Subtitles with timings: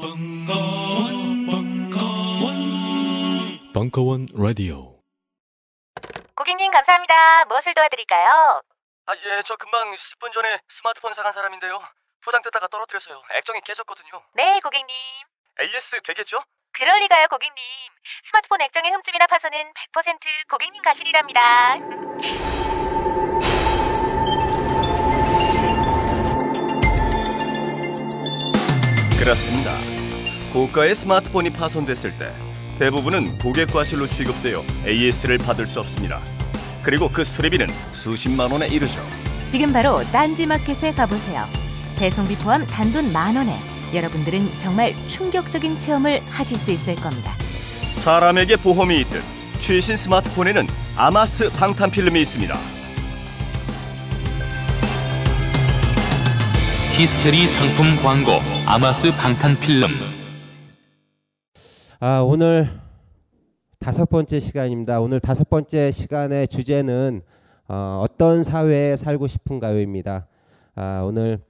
[0.00, 2.54] 벙커원, 벙커원,
[3.74, 5.00] 벙커원 라디오.
[6.36, 7.44] 고객님 감사합니다.
[7.46, 8.62] 무엇을 도와드릴까요?
[9.06, 11.80] 아, 예, 저 금방 10분 전에 스마트폰 사간 사람인데요.
[12.20, 13.20] 포장 뜯다가 떨어뜨려서요.
[13.34, 14.22] 액정이 깨졌거든요.
[14.34, 14.86] 네, 고객님.
[15.60, 16.44] AS 되겠죠?
[16.70, 17.56] 그럴 리가요, 고객님.
[18.22, 21.78] 스마트폰 액정의 흠집이나 파손은 100% 고객님 가실이랍니다.
[29.18, 29.67] 그렇습니다.
[30.58, 32.32] 고가의 스마트폰이 파손됐을 때
[32.80, 36.20] 대부분은 고객 과실로 취급되어 AS를 받을 수 없습니다.
[36.82, 39.00] 그리고 그 수리비는 수십만 원에 이르죠.
[39.50, 41.44] 지금 바로 딴지마켓에 가보세요.
[41.96, 43.56] 배송비 포함 단돈 만 원에
[43.94, 47.32] 여러분들은 정말 충격적인 체험을 하실 수 있을 겁니다.
[47.98, 49.22] 사람에게 보험이 있듯
[49.60, 52.58] 최신 스마트폰에는 아마스 방탄 필름이 있습니다.
[56.96, 60.17] 히스테리 상품 광고 아마스 방탄 필름
[62.00, 62.70] 아, 오늘
[63.80, 65.00] 다섯 번째 시간입니다.
[65.00, 67.22] 오늘 다섯 번째 시간의 주제는
[67.66, 70.28] 어, 어떤 사회에 살고 싶은가요입니다.
[70.76, 71.40] 아, 오늘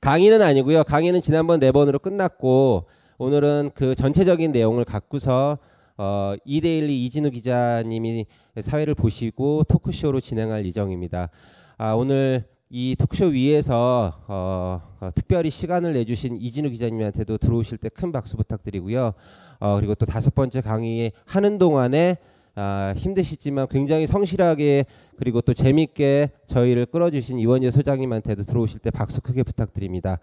[0.00, 0.82] 강의는 아니고요.
[0.82, 5.58] 강의는 지난번 네 번으로 끝났고 오늘은 그 전체적인 내용을 갖고서
[5.96, 8.26] 어, 이데일리 이진우 기자님이
[8.60, 11.30] 사회를 보시고 토크쇼로 진행할 예정입니다.
[11.78, 18.10] 아, 오늘 이 토크쇼 위에서 어, 어, 특별히 시간을 내주신 이진우 기자님한테도 들어오실 때 큰
[18.10, 19.12] 박수 부탁드리고요.
[19.60, 22.16] 어, 그리고 또 다섯 번째 강의 하는 동안에
[22.56, 29.44] 아, 힘드시지만 굉장히 성실하게 그리고 또 재밌게 저희를 끌어주신 이원재 소장님한테도 들어오실 때 박수 크게
[29.44, 30.18] 부탁드립니다.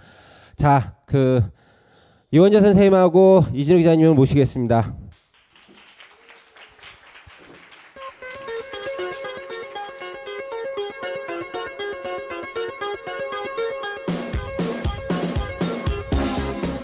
[0.58, 1.41] 자, 그
[2.31, 4.97] 이원재 선생님하고 이진우 기자님을 모시겠습니다.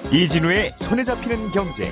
[0.09, 1.91] 이진우의 손에 잡히는 경제.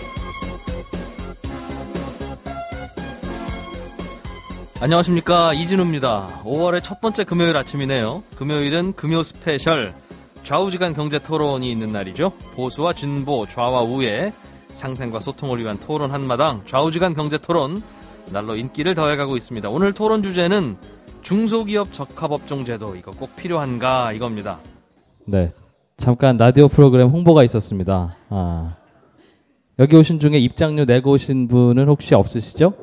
[4.80, 6.41] 안녕하십니까 이진우입니다.
[6.45, 8.23] 5월의 첫 번째 금요일 아침이네요.
[8.38, 9.94] 금요일은 금요 스페셜
[10.44, 12.31] 좌우지간 경제 토론이 있는 날이죠.
[12.53, 14.31] 보수와 진보, 좌와 우의
[14.69, 17.84] 상생과 소통을 위한 토론 한마당 좌우지간 경제 토론
[18.31, 19.69] 날로 인기를 더해가고 있습니다.
[19.69, 20.78] 오늘 토론 주제는
[21.22, 24.59] 중소기업 적합업종 제도 이거 꼭 필요한가 이겁니다.
[25.25, 25.51] 네.
[25.97, 28.16] 잠깐 라디오 프로그램 홍보가 있었습니다.
[28.29, 28.75] 아,
[29.79, 32.73] 여기 오신 중에 입장료 내고 오신 분은 혹시 없으시죠?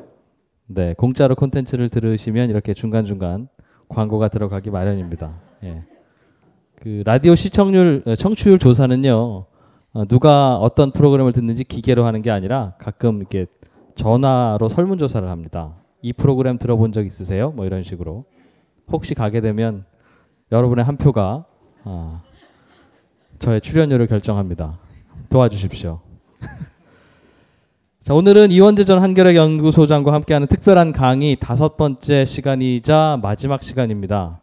[0.65, 3.49] 네, 공짜로 콘텐츠를 들으시면 이렇게 중간중간
[3.87, 5.35] 광고가 들어가기 마련입니다.
[5.63, 5.83] 예.
[6.81, 9.45] 그 라디오 시청률, 어, 청취율 조사는요,
[9.93, 13.45] 어, 누가 어떤 프로그램을 듣는지 기계로 하는 게 아니라 가끔 이렇게
[13.93, 15.75] 전화로 설문조사를 합니다.
[16.01, 17.51] 이 프로그램 들어본 적 있으세요?
[17.51, 18.25] 뭐 이런 식으로.
[18.91, 19.85] 혹시 가게 되면
[20.51, 21.45] 여러분의 한 표가
[21.85, 22.21] 아,
[23.43, 24.79] 저의 출연료를 결정합니다.
[25.27, 25.99] 도와주십시오.
[28.01, 34.39] 자, 오늘은 이원재 전 한겨레 연구소장과 함께하는 특별한 강의 다섯 번째 시간이자 마지막 시간입니다.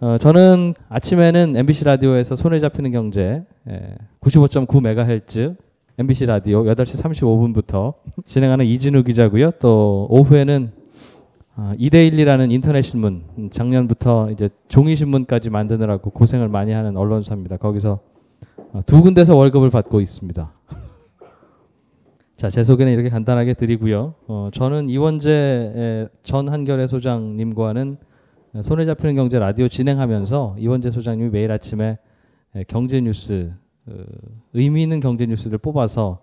[0.00, 5.56] 어, 저는 아침에는 MBC 라디오에서 손에 잡히는 경제 예, 95.9MHz
[5.96, 7.94] MBC 라디오 8시 35분부터
[8.26, 9.52] 진행하는 이진우 기자고요.
[9.52, 10.70] 또 오후에는
[11.56, 17.56] 어, 이데일리라는 인터넷 신문 음, 작년부터 이제 종이 신문까지 만드느라고 고생을 많이 하는 언론사입니다.
[17.56, 18.17] 거기서 어,
[18.86, 20.52] 두 군데서 월급을 받고 있습니다.
[22.36, 24.14] 자, 제 소개는 이렇게 간단하게 드리고요.
[24.26, 27.96] 어, 저는 이원재 전 한겨레 소장님과는
[28.62, 31.98] 손에 잡히는 경제 라디오 진행하면서 이원재 소장님이 매일 아침에
[32.66, 33.52] 경제 뉴스
[33.86, 33.92] 어,
[34.52, 36.22] 의미 있는 경제 뉴스들 뽑아서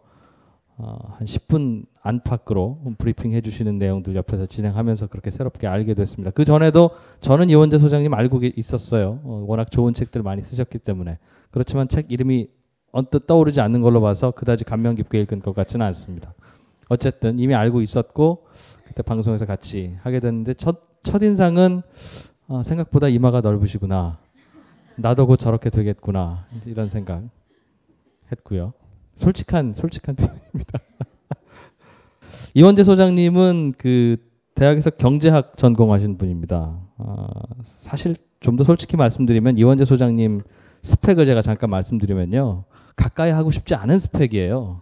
[0.78, 6.32] 어, 한 10분 안팎으로 브리핑 해주시는 내용들 옆에서 진행하면서 그렇게 새롭게 알게 됐습니다.
[6.32, 9.20] 그 전에도 저는 이원재 소장님 알고 있었어요.
[9.24, 11.18] 어, 워낙 좋은 책들 많이 쓰셨기 때문에
[11.56, 12.50] 그렇지만 책 이름이
[12.92, 16.34] 언뜻 떠오르지 않는 걸로 봐서 그다지 감명 깊게 읽은 것 같지는 않습니다.
[16.90, 18.46] 어쨌든 이미 알고 있었고
[18.84, 21.82] 그때 방송에서 같이 하게 됐는데 첫, 첫 인상은
[22.50, 24.20] 어, 생각보다 이마가 넓으시구나.
[24.98, 26.46] 나도 곧 저렇게 되겠구나.
[26.66, 27.24] 이런 생각
[28.34, 28.74] 했고요.
[29.14, 30.80] 솔직한 솔직한 표현입니다.
[32.54, 34.18] 이원재 소장님은 그
[34.56, 36.82] 대학에서 경제학 전공하신 분입니다.
[36.98, 37.28] 어,
[37.64, 40.42] 사실 좀 더 솔직히 말씀드리면 이원재 소장님
[40.86, 42.64] 스펙을 제가 잠깐 말씀드리면요.
[42.96, 44.82] 가까이 하고 싶지 않은 스펙이에요.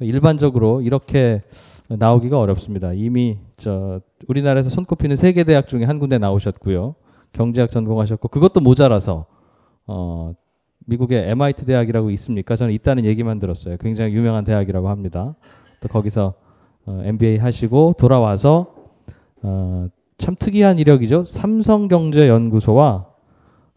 [0.00, 1.42] 일반적으로 이렇게
[1.88, 2.92] 나오기가 어렵습니다.
[2.92, 6.94] 이미 저 우리나라에서 손꼽히는 세계 대학 중에 한 군데 나오셨고요.
[7.32, 9.26] 경제학 전공하셨고 그것도 모자라서
[9.86, 10.34] 어
[10.86, 12.56] 미국의 MIT 대학이라고 있습니까?
[12.56, 13.76] 저는 있다는 얘기만 들었어요.
[13.78, 15.34] 굉장히 유명한 대학이라고 합니다.
[15.80, 16.34] 또 거기서
[16.86, 18.74] 어, MBA 하시고 돌아와서
[19.42, 21.24] 어, 참 특이한 이력이죠.
[21.24, 23.11] 삼성경제연구소와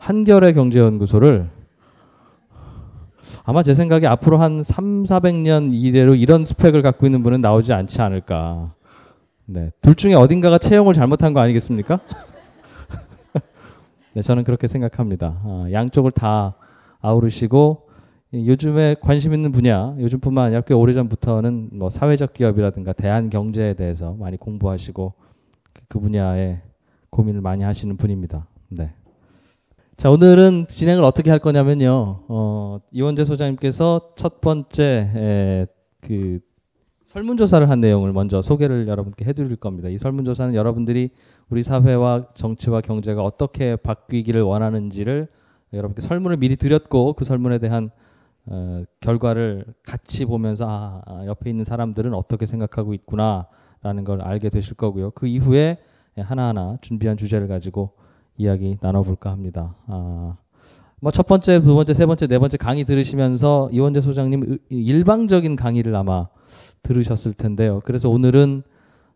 [0.05, 1.49] 한겨레경제연구소를
[3.43, 8.01] 아마 제 생각에 앞으로 한 3, 400년 이래로 이런 스펙을 갖고 있는 분은 나오지 않지
[8.03, 8.75] 않을까.
[9.45, 9.71] 네.
[9.81, 11.99] 둘 중에 어딘가가 채용을 잘못한 거 아니겠습니까?
[14.13, 15.39] 네, 저는 그렇게 생각합니다.
[15.43, 16.55] 어, 양쪽을 다
[17.01, 17.89] 아우르시고
[18.33, 24.37] 요즘에 관심 있는 분야, 요즘뿐만 아니라 꽤 오래전부터는 뭐 사회적 기업이라든가 대한 경제에 대해서 많이
[24.37, 25.13] 공부하시고
[25.87, 26.61] 그 분야에
[27.09, 28.45] 고민을 많이 하시는 분입니다.
[28.69, 28.93] 네.
[29.97, 32.25] 자, 오늘은 진행을 어떻게 할 거냐면요.
[32.27, 34.83] 어, 이원재 소장님께서 첫 번째
[35.15, 35.67] 에,
[36.01, 36.39] 그
[37.05, 39.87] 설문조사를 한 내용을 먼저 소개를 여러분께 해드릴 겁니다.
[39.87, 41.11] 이 설문조사는 여러분들이
[41.49, 45.29] 우리 사회와 정치와 경제가 어떻게 바뀌기를 원하는지를
[45.71, 47.89] 여러분께 설문을 미리 드렸고 그 설문에 대한
[48.47, 54.75] 어, 결과를 같이 보면서 아, 아, 옆에 있는 사람들은 어떻게 생각하고 있구나라는 걸 알게 되실
[54.75, 55.11] 거고요.
[55.11, 55.77] 그 이후에
[56.17, 57.93] 하나하나 준비한 주제를 가지고
[58.37, 59.75] 이야기 나눠볼까 합니다.
[59.87, 60.37] 아,
[61.01, 65.95] 뭐 첫 번째, 두 번째, 세 번째, 네 번째 강의 들으시면서 이원재 소장님 일방적인 강의를
[65.95, 66.27] 아마
[66.83, 67.79] 들으셨을 텐데요.
[67.83, 68.63] 그래서 오늘은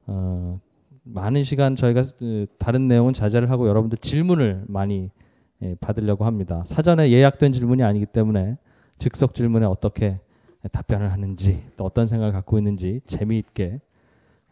[0.08, 0.60] 어,
[1.04, 2.04] 많은 시간 저희가
[2.58, 5.10] 다른 내용은 자제를 하고 여러분들 질문을 많이
[5.62, 6.64] 예, 받으려고 합니다.
[6.66, 8.58] 사전에 예약된 질문이 아니기 때문에
[8.98, 10.20] 즉석 질문에 어떻게
[10.72, 13.80] 답변을 하는지 또 어떤 생각을 갖고 있는지 재미있게 예,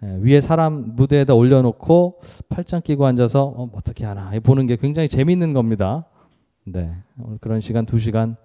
[0.02, 6.06] 위에 사람 무대에다 올려놓고 팔짱 끼고 앉아서 어, 어떻게 하나 보는 게 굉장히 재미있는 겁니다.
[6.66, 8.36] 네, 오늘 그런 시간 두 시간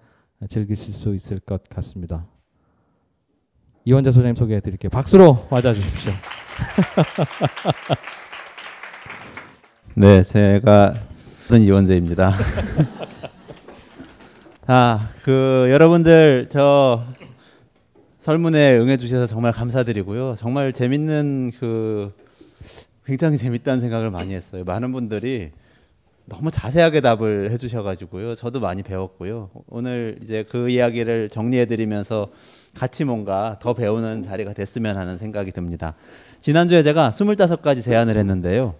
[0.48, 2.26] 즐기실 수 있을 것 같습니다.
[3.84, 4.90] 이원자 소장님 소개해 드릴게요.
[4.90, 6.12] 박수로 맞아 주십시오.
[9.94, 10.94] 네, 제가
[11.60, 12.32] 이원재입니다.
[14.66, 17.04] 아, 그 여러분들 저
[18.22, 20.36] 설문에 응해 주셔서 정말 감사드리고요.
[20.36, 22.12] 정말 재밌는 그
[23.04, 24.62] 굉장히 재밌다는 생각을 많이 했어요.
[24.62, 25.50] 많은 분들이
[26.26, 28.36] 너무 자세하게 답을 해주셔가지고요.
[28.36, 29.50] 저도 많이 배웠고요.
[29.66, 32.28] 오늘 이제 그 이야기를 정리해드리면서
[32.74, 35.96] 같이 뭔가 더 배우는 자리가 됐으면 하는 생각이 듭니다.
[36.40, 38.76] 지난주에 제가 25가지 제안을 했는데요.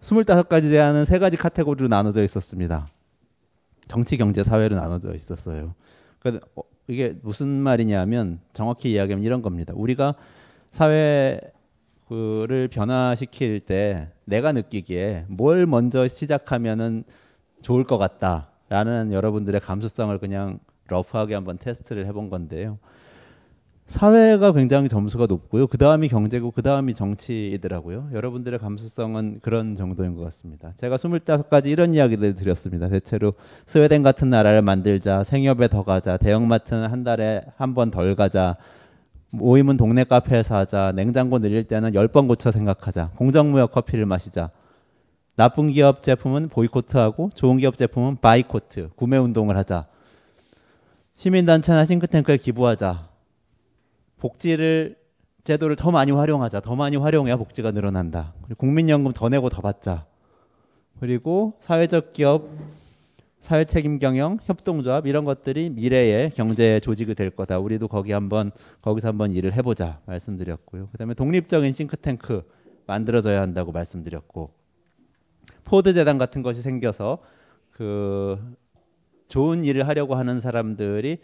[0.00, 2.86] 25가지 제안은 세 가지 카테고리로 나눠져 있었습니다.
[3.88, 5.74] 정치, 경제, 사회로 나눠져 있었어요.
[6.22, 6.46] 그러니까
[6.86, 9.72] 이게 무슨 말이냐면 정확히 이야기하면 이런 겁니다.
[9.76, 10.14] 우리가
[10.70, 11.40] 사회를
[12.70, 17.02] 변화시킬 때 내가 느끼기에 뭘 먼저 시작하면은
[17.60, 22.78] 좋을 것 같다라는 여러분들의 감수성을 그냥 러프하게 한번 테스트를 해본 건데요.
[23.92, 25.66] 사회가 굉장히 점수가 높고요.
[25.66, 28.08] 그 다음이 경제고 그 다음이 정치이더라고요.
[28.14, 30.70] 여러분들의 감수성은 그런 정도인 것 같습니다.
[30.76, 32.88] 제가 25가지 이런 이야기들 드렸습니다.
[32.88, 33.34] 대체로
[33.66, 38.56] 스웨덴 같은 나라를 만들자, 생협에 더 가자, 대형마트는 한 달에 한 번 덜 가자,
[39.28, 44.50] 모임은 동네 카페에서 하자, 냉장고 늘릴 때는 10번 고쳐 생각하자, 공정무역 커피를 마시자,
[45.36, 49.86] 나쁜 기업 제품은 boycott하고 좋은 기업 제품은 buycott, 구매 운동을 하자,
[51.14, 53.11] 시민단체나 think tank에 기부하자,
[54.22, 54.94] 복지를
[55.42, 56.60] 제도를 더 많이 활용하자.
[56.60, 58.32] 더 많이 활용해야 복지가 늘어난다.
[58.56, 60.06] 국민연금 더 내고 더 받자.
[61.00, 62.48] 그리고 사회적 기업,
[63.40, 67.58] 사회 책임 경영, 협동조합 이런 것들이 미래의 경제 조직이 될 거다.
[67.58, 70.90] 우리도 거기 한번 거기서 한번 일을 해보자 말씀드렸고요.
[70.92, 72.48] 그다음에 독립적인 think tank
[72.86, 74.50] 만들어져야 한다고 말씀드렸고
[75.64, 77.18] 포드 재단 같은 것이 생겨서
[77.72, 78.38] 그
[79.26, 81.18] 좋은 일을 하려고 하는 사람들이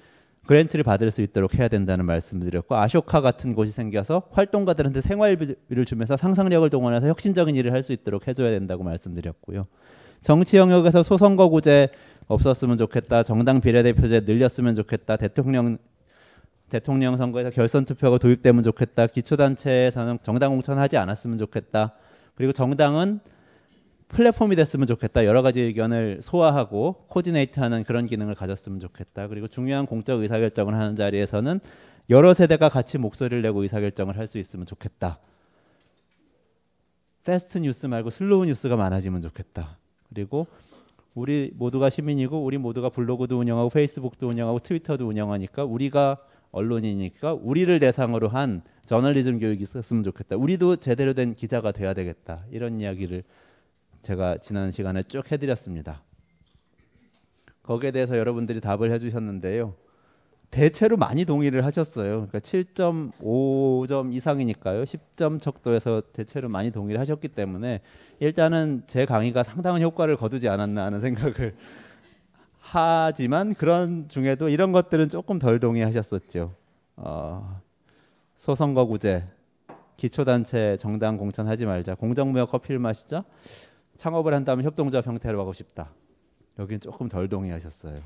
[0.49, 6.17] grant를 받을 수 있도록 해야 된다는 말씀을 드렸고 아쇼카 같은 곳이 생겨서 활동가들한테 생활비를 주면서
[6.17, 9.67] 상상력을 동원해서 혁신적인 일을 할 수 있도록 해줘야 된다고 말씀드렸고요.
[10.20, 11.91] 정치 영역에서 소선거구제
[12.27, 13.22] 없었으면 좋겠다.
[13.22, 15.17] 정당 비례대표제 늘렸으면 좋겠다.
[15.17, 15.77] 대통령
[16.70, 19.06] 대통령 선거에서 결선 투표가 도입되면 좋겠다.
[19.06, 21.93] 기초단체에서는 정당 공천하지 않았으면 좋겠다.
[22.34, 23.20] 그리고 정당은
[24.08, 25.24] 플랫폼이 됐으면 좋겠다.
[25.27, 29.29] 여러 가지 의견을 소화하고 coordinate하는 그런 기능을 가졌으면 좋겠다.
[29.29, 31.60] 그리고 중요한 공적 의사결정을 하는 자리에서는
[32.10, 35.19] 여러 세대가 같이 목소리를 내고 의사결정을 할 수 있으면 좋겠다.
[37.25, 39.77] fast news 말고 slow news가 많아지면 좋겠다.
[40.08, 40.46] 그리고
[41.15, 46.17] 우리 모두가 시민이고 우리 모두가 블로그도 운영하고 페이스북도 운영하고 트위터도 운영하니까 우리가
[46.50, 50.36] 언론이니까 우리를 대상으로 한 저널리즘 교육이 있었으면 좋겠다.
[50.36, 52.44] 우리도 제대로 된 기자가 돼야 되겠다.
[52.50, 53.24] 이런 이야기를
[54.08, 56.03] 제가 지난 시간에 쭉 해드렸습니다.
[57.62, 59.74] 거기에 대해서 여러분들이 답을 해주셨는데요.
[60.50, 62.27] 대체로 많이 동의를 하셨어요.
[62.27, 64.84] 그러니까 7.5점 이상이니까요.
[64.84, 67.82] 10점 척도에서 대체로 많이 동의를 하셨기 때문에
[68.19, 71.55] 일단은 제 강의가 상당한 효과를 거두지 않았나 하는 생각을
[72.60, 76.55] 하지만 그런 중에도 이런 것들은 조금 덜 동의하셨었죠.
[76.96, 77.60] 어,
[78.36, 79.27] 소선거구제,
[79.98, 83.24] 기초단체 정당 공천하지 말자, 공정무역 커피를 마시자,
[83.98, 85.90] 창업을 한다면 협동조합 형태로 하고 싶다.
[86.58, 87.96] 여기는 조금 덜 동의하셨어요.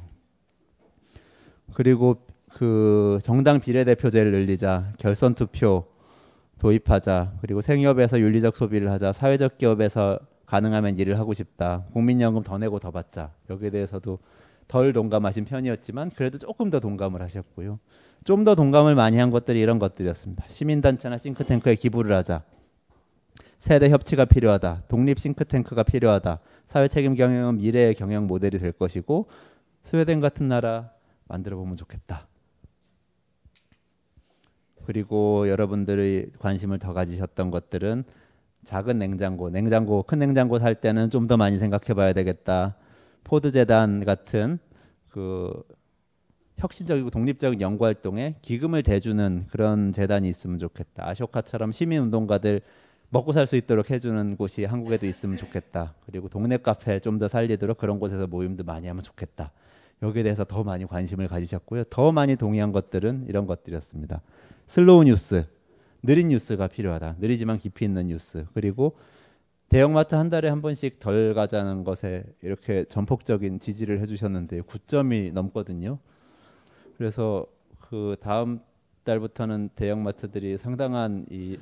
[1.75, 2.17] 그리고
[2.51, 5.85] 그 정당 비례대표제를 늘리자, 결선 투표
[6.59, 12.79] 도입하자, 그리고 생협에서 윤리적 소비를 하자, 사회적 기업에서 가능하면 일을 하고 싶다, 국민연금 더 내고
[12.79, 13.33] 더 받자.
[13.49, 14.19] 여기에 대해서도
[14.69, 17.79] 덜 동감하신 편이었지만 그래도 조금 더 동감을 하셨고요.
[18.25, 20.45] 좀 더 동감을 많이 한 것들이 이런 것들이었습니다.
[20.49, 22.43] 시민단체나 싱크탱크에 기부를 하자.
[23.63, 24.83] 세대 협치가 필요하다.
[24.89, 26.41] 독립 싱크탱크가 필요하다.
[26.67, 29.29] 사회 책임 경영은 미래의 경영 모델이 될 것이고
[29.85, 30.91] 스웨덴 같은 나라
[31.29, 32.27] 만들어 보면 좋겠다.
[34.85, 38.03] 그리고 여러분들이 관심을 더 가지셨던 것들은
[38.65, 42.75] 작은 냉장고, 냉장고, 큰 냉장고 살 때는 좀 더 많이 생각해 봐야 되겠다.
[43.23, 44.59] 포드 재단 같은
[45.09, 45.53] 그
[46.57, 51.09] 혁신적이고 독립적인 연구 활동에 기금을 대주는 그런 재단이 있으면 좋겠다.
[51.09, 52.61] 아쇼카처럼 시민 운동가들
[53.13, 55.95] 먹고 살 수 있도록 해주는 곳이 한국에도 있으면 좋겠다.
[56.07, 59.53] 그리고 동네 카페 좀 더 살리도록 그런 곳에서 모임도 많이 하면 좋겠다.
[60.03, 61.85] 여기에 대해서 더 많이 관심을 가지셨고요.
[61.85, 64.23] 더 많이 동의한 것들은 이런 것들이었습니다.
[64.67, 65.47] slow news,
[66.03, 67.17] 느린 뉴스가 필요하다.
[67.21, 68.47] 느리지만 깊이 있는 뉴스.
[68.55, 68.97] 그리고
[69.69, 75.99] 대형마트 한 달에 한 번씩 덜 가자는 것에 이렇게 전폭적인 지지를 해주셨는데 9점이 넘거든요.
[76.97, 77.47] 그래서
[77.79, 78.61] 그 다음
[79.05, 81.59] 달부터는 대형마트들이 상당한 이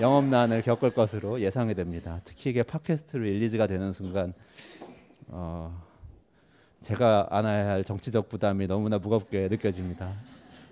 [0.00, 2.20] 영업난을 겪을 것으로 예상이 됩니다.
[2.24, 4.34] 특히 이게 팟캐스트로 release가 되는 순간
[5.28, 5.82] 어,
[6.82, 10.12] 제가 안아야 할 정치적 부담이 너무나 무겁게 느껴집니다.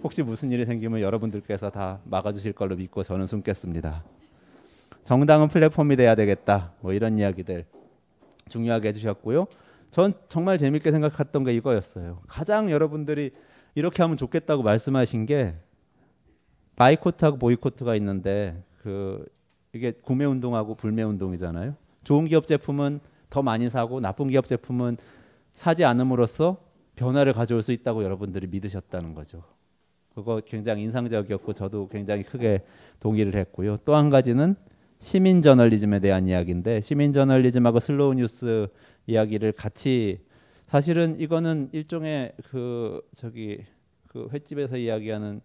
[0.02, 4.04] 혹시 무슨 일이 생기면 여러분들께서 다 막아주실 걸로 믿고 저는 숨겠습니다.
[5.02, 6.72] 정당은 플랫폼이 돼야 되겠다.
[6.80, 7.64] 뭐 이런 이야기들
[8.48, 9.46] 중요하게 해주셨고요.
[9.90, 12.20] 전 정말 재밌게 생각했던 게 이거였어요.
[12.28, 13.30] 가장 여러분들이
[13.74, 15.54] 이렇게 하면 좋겠다고 말씀하신 게
[16.80, 19.26] 바이코트하고 보이코트가 있는데 그
[19.74, 21.74] 이게 구매 운동하고 불매 운동이잖아요.
[22.04, 24.96] 좋은 기업 제품은 더 많이 사고 나쁜 기업 제품은
[25.52, 26.56] 사지 않음으로써
[26.96, 29.42] 변화를 가져올 수 있다고 여러분들이 믿으셨다는 거죠.
[30.14, 32.62] 그거 굉장히 인상적이었고 저도 굉장히 크게
[32.98, 33.76] 동의를 했고요.
[33.84, 34.56] 또 한 가지는
[34.98, 38.68] 시민 저널리즘에 대한 이야기인데 시민 저널리즘하고 slow news
[39.06, 40.20] 이야기를 같이
[40.66, 43.66] 사실은 이거는 일종의 그 저기
[44.06, 45.42] 그 횟집에서 이야기하는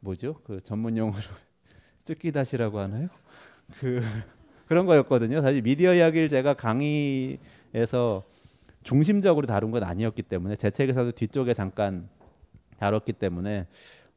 [0.00, 0.34] 뭐죠?
[0.44, 1.22] 그 전문 용어로
[2.04, 3.08] 쯔끼다시라고 하나요?
[3.80, 4.00] 그
[4.66, 5.40] 그런 거였거든요.
[5.40, 8.24] 사실 미디어 이야기를 제가 강의에서
[8.82, 12.08] 중심적으로 다룬 건 아니었기 때문에 제 책에서도 뒤쪽에 잠깐
[12.78, 13.66] 다뤘기 때문에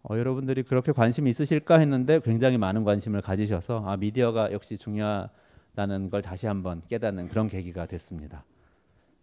[0.04, 6.22] 어, 여러분들이 그렇게 관심이 있으실까 했는데 굉장히 많은 관심을 가지셔서 아 미디어가 역시 중요하다는 걸
[6.22, 8.44] 다시 한번 깨닫는 그런 계기가 됐습니다.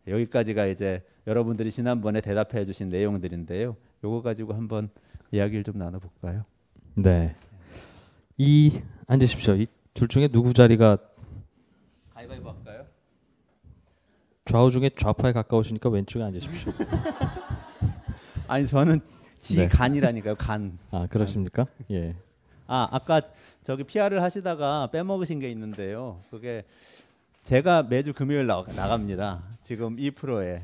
[0.06, 3.76] 여기까지가 이제 여러분들이 지난번에 대답해 주신 내용들인데요.
[4.04, 4.88] 요거 가지고 한번
[5.30, 6.44] 이야기를 좀 나눠볼까요?
[6.94, 7.36] 네.
[8.36, 9.54] 이 앉으십시오.
[9.54, 10.96] 이 둘 중에 누구 자리가
[12.14, 12.86] 가위바위보 할까요?
[14.44, 16.72] 좌우 중에 좌파에 가까우시니까 왼쪽에 앉으십시오.
[18.46, 19.00] 아니 저는
[19.40, 19.66] 지 네.
[19.66, 20.36] 간이라니까요.
[20.36, 20.78] 간.
[20.92, 21.66] 아 그러십니까?
[21.90, 22.14] 예.
[22.68, 23.20] 아 아까
[23.64, 26.20] 저기 PR을 하시다가 빼먹으신 게 있는데요.
[26.30, 26.64] 그게
[27.42, 29.42] 제가 매주 금요일 나, 나갑니다.
[29.62, 30.62] 지금 이 프로에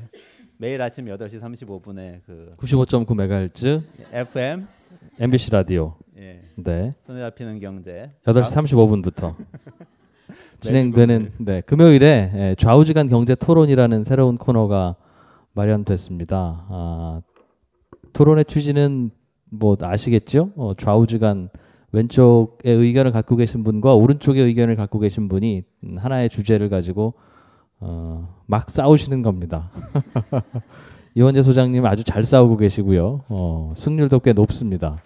[0.64, 4.66] 매일 아침 8시 35분에 그 95.9MHz FM
[5.20, 5.92] MBC 라디오.
[6.16, 6.40] 예.
[6.56, 6.94] 네.
[7.02, 9.34] 손에 잡히는 경제 8시 35분부터
[10.60, 14.96] 진행되는 네, 금요일에 예, 좌우지간 경제 토론이라는 새로운 코너가
[15.52, 16.64] 마련됐습니다.
[16.70, 17.20] 아,
[18.14, 19.10] 토론의 취지는
[19.50, 20.52] 뭐 아시겠죠?
[20.56, 21.50] 어, 좌우지간
[21.92, 27.12] 왼쪽의 의견을 갖고 계신 분과 오른쪽의 의견을 갖고 계신 분이 음, 하나의 주제를 가지고
[27.86, 29.70] 어, 막 싸우시는 겁니다.
[31.14, 33.20] 이원재 소장님 아주 잘 싸우고 계시고요.
[33.28, 35.02] 어, 승률도 꽤 높습니다.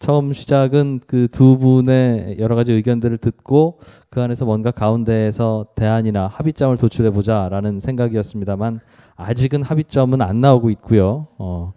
[0.00, 3.78] 처음 시작은 그 두 분의 여러 가지 의견들을 듣고
[4.08, 8.80] 그 안에서 뭔가 가운데에서 대안이나 합의점을 도출해 보자라는 생각이었습니다만
[9.16, 11.28] 아직은 합의점은 안 나오고 있고요.
[11.38, 11.72] 어,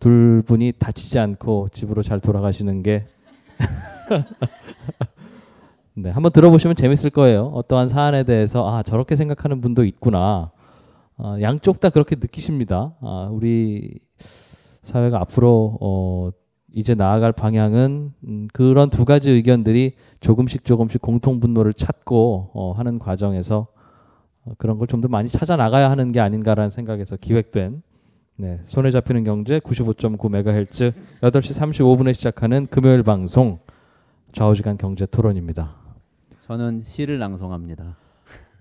[0.00, 3.06] 둘 분이 다치지 않고 집으로 잘 돌아가시는 게
[5.94, 7.46] 네, 한번 들어보시면 재밌을 거예요.
[7.54, 10.50] 어떠한 사안에 대해서 아 저렇게 생각하는 분도 있구나.
[11.16, 12.94] 아, 양쪽 다 그렇게 느끼십니다.
[13.02, 13.98] 아, 우리
[14.82, 16.30] 사회가 앞으로 어,
[16.72, 22.98] 이제 나아갈 방향은 음, 그런 두 가지 의견들이 조금씩 조금씩 공통 분노를 찾고 어, 하는
[22.98, 23.66] 과정에서
[24.44, 27.82] 어, 그런 걸 좀 더 많이 찾아 나가야 하는 게 아닌가라는 생각에서 기획된
[28.36, 33.58] 네, 손에 잡히는 경제 95.9MHz 8시 35분에 시작하는 금요일 방송
[34.32, 35.79] 좌우지간 경제 토론입니다.
[36.50, 37.96] 저는 시를 낭송합니다.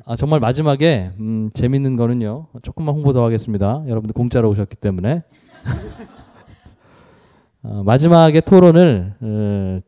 [0.06, 2.46] 아 정말 마지막에 음, 재밌는 거는요.
[2.62, 3.84] 조금만 홍보 더 하겠습니다.
[3.88, 5.24] 여러분들 공짜로 오셨기 때문에
[7.64, 9.80] 어, 마지막에 토론을 어,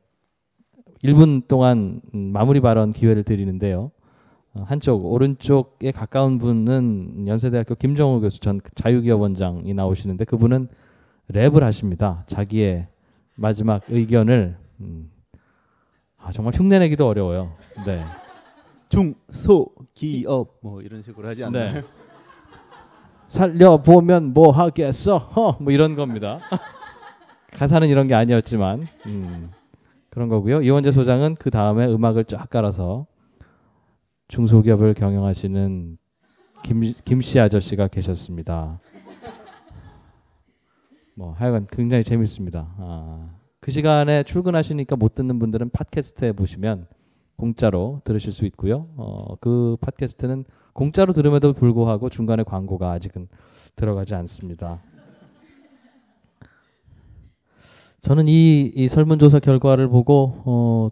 [1.03, 3.91] 1분 동안 음, 마무리 발언 기회를 드리는데요.
[4.55, 10.69] 어, 한쪽 오른쪽에 가까운 분은 연세대학교 김정호 교수 전 자유기업 원장이 나오시는데 그분은
[11.31, 12.23] 랩을 하십니다.
[12.25, 12.87] 자기의
[13.35, 15.11] 마지막 의견을 음,
[16.23, 17.51] 아 정말 흉내내기도 어려워요.
[17.85, 18.03] 네.
[18.89, 21.73] 중소기업 뭐 이런 식으로 하지 않나요?
[21.73, 21.83] 네.
[23.29, 25.17] 살려 보면 뭐 하겠어?
[25.17, 25.57] 허!
[25.61, 26.39] 뭐 이런 겁니다.
[27.53, 29.51] 가사는 이런 게 아니었지만 음,
[30.09, 30.61] 그런 거고요.
[30.61, 33.07] 이원재 소장은 그 다음에 음악을 쫙 깔아서
[34.27, 35.97] 중소기업을 경영하시는
[36.63, 38.79] 김, 김씨 아저씨가 계셨습니다.
[41.15, 42.73] 뭐 하여간 굉장히 재밌습니다.
[42.77, 43.29] 아,
[43.61, 46.87] 그 시간에 출근하시니까 못 듣는 분들은 팟캐스트에 보시면
[47.35, 48.87] 공짜로 들으실 수 있고요.
[48.97, 53.27] 어, 그 팟캐스트는 공짜로 들음에도 불구하고 중간에 광고가 아직은
[53.75, 54.81] 들어가지 않습니다.
[58.01, 60.89] 저는 이, 이 설문조사 결과를 보고 어,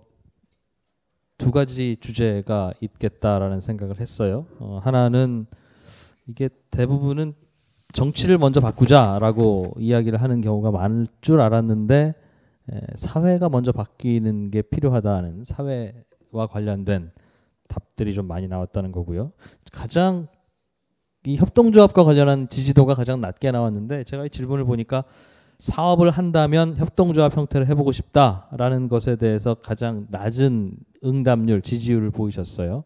[1.40, 4.46] 두 가지 주제가 있겠다라는 생각을 했어요.
[4.60, 5.48] 어, 하나는
[6.28, 7.34] 이게 대부분은
[7.94, 12.29] 정치를 먼저 바꾸자라고 이야기를 하는 경우가 많을 줄 알았는데 에,
[12.96, 17.12] 사회가 먼저 바뀌는 게 필요하다는 사회와 관련된
[17.68, 19.32] 답들이 좀 많이 나왔다는 거고요.
[19.72, 20.28] 가장
[21.26, 25.04] 이 협동조합과 관련한 지지도가 가장 낮게 나왔는데 제가 이 질문을 보니까
[25.60, 32.86] 사업을 한다면 협동조합 형태를 해보고 싶다라는 것에 대해서 가장 낮은 응답률, 지지율을 보이셨어요.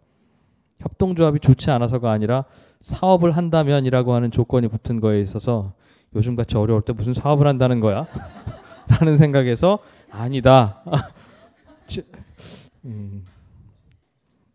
[0.80, 2.46] 협동조합이 좋지 않아서가 아니라
[2.80, 5.74] 사업을 한다면이라고 하는 조건이 붙은 거에 있어서
[6.16, 8.08] 요즘같이 어려울 때 무슨 사업을 한다는 거야?
[8.88, 9.80] 라는 생각에서
[10.12, 10.84] 아니다.
[12.86, 13.26] 음,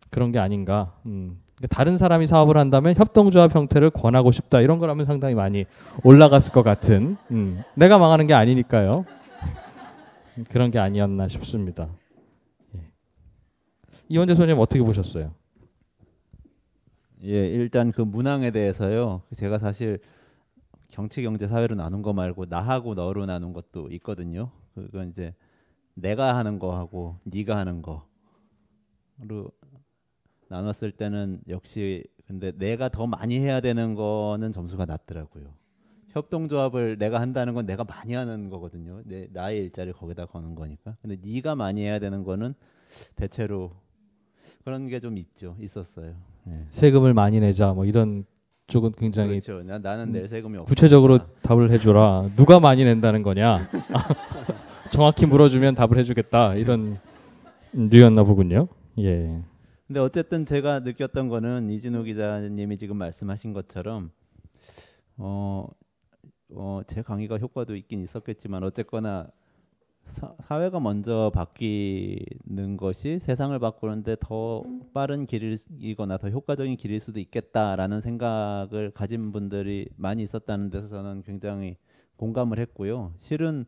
[0.09, 0.93] 그런 게 아닌가.
[1.05, 1.39] 음.
[1.69, 5.65] 다른 사람이 사업을 한다면 협동조합 형태를 권하고 싶다 이런 거라면 상당히 많이
[6.03, 7.61] 올라갔을 것 같은 음.
[7.75, 9.03] 내가 망하는 게 아니니까요
[10.49, 11.89] 그런 게 아니었나 싶습니다
[12.77, 12.79] 예.
[14.07, 15.33] 이원재 소장님 어떻게 보셨어요?
[17.25, 19.21] 예, 일단 그 문항에 대해서요.
[19.35, 19.99] 제가 사실
[20.89, 24.51] 정치, 경제, 사회로 나눈 거 말고 나하고 너로 나눈 것도 있거든요.
[24.75, 25.33] 그건 이제
[25.93, 28.01] 내가 하는 거하고 네가 하는 거로
[30.47, 35.53] 나눴을 때는 역시 근데 내가 더 많이 해야 되는 거는 점수가 낮더라고요.
[36.09, 39.01] 협동조합을 내가 한다는 건 내가 많이 하는 거거든요.
[39.05, 40.95] 내 나의 일자리를 거기다 거는 거니까.
[41.01, 42.55] 근데 네가 많이 해야 되는 거는
[43.15, 43.71] 대체로
[44.63, 45.55] 그런 게 좀 있죠.
[45.59, 46.15] 있었어요.
[46.45, 46.59] 네.
[46.69, 48.25] 세금을 많이 내자 뭐 이런
[48.69, 49.61] 쪽은 굉장히 그렇죠.
[49.63, 50.67] 나, 나는 낼 세금이 없어.
[50.67, 52.29] 구체적으로 답을 해줘라.
[52.35, 53.57] 누가 많이 낸다는 거냐?
[54.91, 56.55] 정확히 물어주면 답을 해주겠다.
[56.55, 56.97] 이런
[57.73, 58.67] 류였나 보군요.
[58.99, 59.41] 예.
[59.87, 64.11] 근데 어쨌든 제가 느꼈던 거는 이진우 기자님이 지금 말씀하신 것처럼
[65.17, 65.67] 어,
[66.51, 69.27] 어, 제 강의가 효과도 있긴 있었겠지만 어쨌거나
[70.09, 78.01] 사, 회가 먼저 바뀌는 것이 세상을 바꾸는데 더 빠른 길이거나 더 효과적인 길일 수도 있겠다라는
[78.01, 81.77] 생각을 가진 분들이 많이 있었다는 데서 저는 굉장히
[82.17, 83.13] 공감을 했고요.
[83.17, 83.65] 실은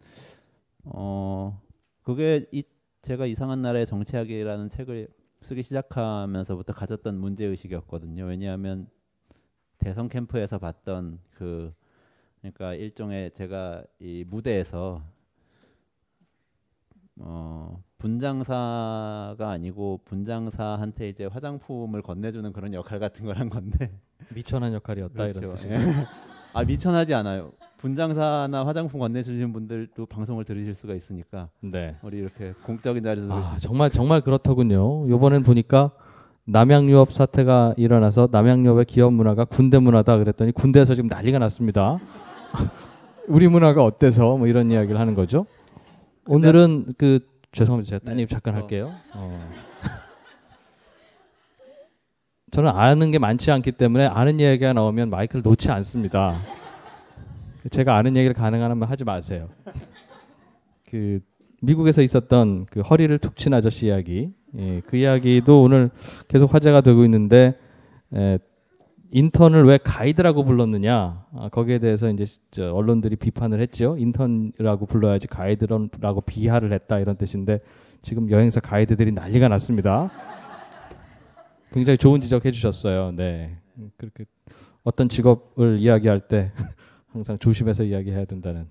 [0.83, 1.61] 어
[2.01, 2.63] 그게 이
[3.01, 5.07] 제가 이상한 나라의 정치학이라는 책을
[5.41, 8.25] 쓰기 시작하면서부터 가졌던 문제 의식이었거든요.
[8.25, 8.87] 왜냐하면
[9.77, 11.73] 대선 캠프에서 봤던 그
[12.41, 15.03] 그러니까 일종의 제가 이 무대에서
[17.23, 23.91] 어 분장사가 아니고 분장사한테 이제 화장품을 건네주는 그런 역할 같은 걸 한 건데
[24.35, 25.39] 미천한 역할이었다 그렇죠.
[25.39, 25.73] 이런 뜻이죠.
[25.73, 25.77] 예.
[26.53, 27.51] 아 미천하지 않아요.
[27.77, 31.95] 분장사나 화장품 건네주시는 분들도 방송을 들으실 수가 있으니까 네.
[32.03, 35.09] 우리 이렇게 공적인 자리에서 아, 정말 정말 그렇더군요.
[35.09, 35.91] 요번엔 보니까
[36.45, 41.99] 남양유업 사태가 일어나서 남양유업의 기업 문화가 군대 문화다 그랬더니 군대에서 지금 난리가 났습니다.
[43.27, 45.45] 우리 문화가 어때서 뭐 이런 이야기를 하는 거죠.
[46.27, 47.19] 오늘은 그
[47.51, 47.89] 죄송합니다.
[47.89, 48.33] 제가 따님 네.
[48.33, 48.57] 잠깐 어.
[48.57, 48.93] 할게요.
[49.13, 49.49] 어.
[52.51, 56.39] 저는 아는 게 많지 않기 때문에 아는 얘기가 나오면 마이크를 놓지 않습니다.
[57.69, 59.49] 제가 아는 얘기를 가능하면 하지 마세요.
[60.89, 61.21] 그
[61.61, 65.91] 미국에서 있었던 그 허리를 툭 친 아저씨 이야기, 예, 그 이야기도 오늘
[66.27, 67.57] 계속 화제가 되고 있는데
[68.13, 68.37] 에,
[69.11, 73.97] 인턴을 왜 가이드라고 불렀느냐 아, 거기에 대해서 이제 저 언론들이 비판을 했죠.
[73.97, 77.59] 인턴이라고 불러야지 가이드라고 비하를 했다 이런 뜻인데
[78.01, 80.09] 지금 여행사 가이드들이 난리가 났습니다.
[81.73, 83.11] 굉장히 좋은 지적해 주셨어요.
[83.11, 84.25] 네, 음, 그렇게
[84.83, 86.51] 어떤 직업을 이야기할 때
[87.11, 88.67] 항상 조심해서 이야기해야 된다는.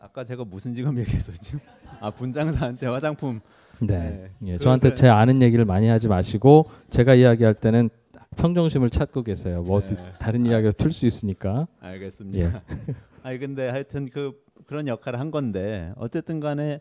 [0.00, 1.58] 아까 제가 무슨 직업 얘기했었죠?
[2.00, 3.40] 아 분장사한테 화장품.
[3.80, 4.30] 네.
[4.40, 4.52] 네.
[4.52, 7.90] 예, 저한테 제 아는 얘기를 많이 하지 마시고 제가 이야기할 때는
[8.36, 9.62] 평정심을 찾고 계세요.
[9.62, 9.96] 뭐 네.
[10.18, 11.66] 다른 이야기를 틀 수 있으니까.
[11.80, 12.62] 알겠습니다.
[13.22, 16.80] 아니 근데 하여튼 그 그런 역할을 한 건데 어쨌든 간에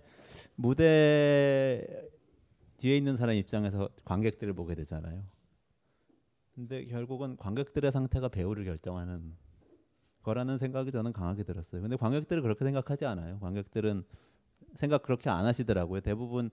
[0.55, 1.85] 무대
[2.77, 5.23] 뒤에 있는 사람 입장에서 관객들을 보게 되잖아요.
[6.53, 9.33] 근데 결국은 관객들의 상태가 배우를 결정하는
[10.23, 11.81] 거라는 생각이 저는 강하게 들었어요.
[11.81, 13.39] 근데 관객들은 그렇게 생각하지 않아요.
[13.39, 14.03] 관객들은
[14.73, 16.01] 생각 그렇게 안 하시더라고요.
[16.01, 16.49] 대부분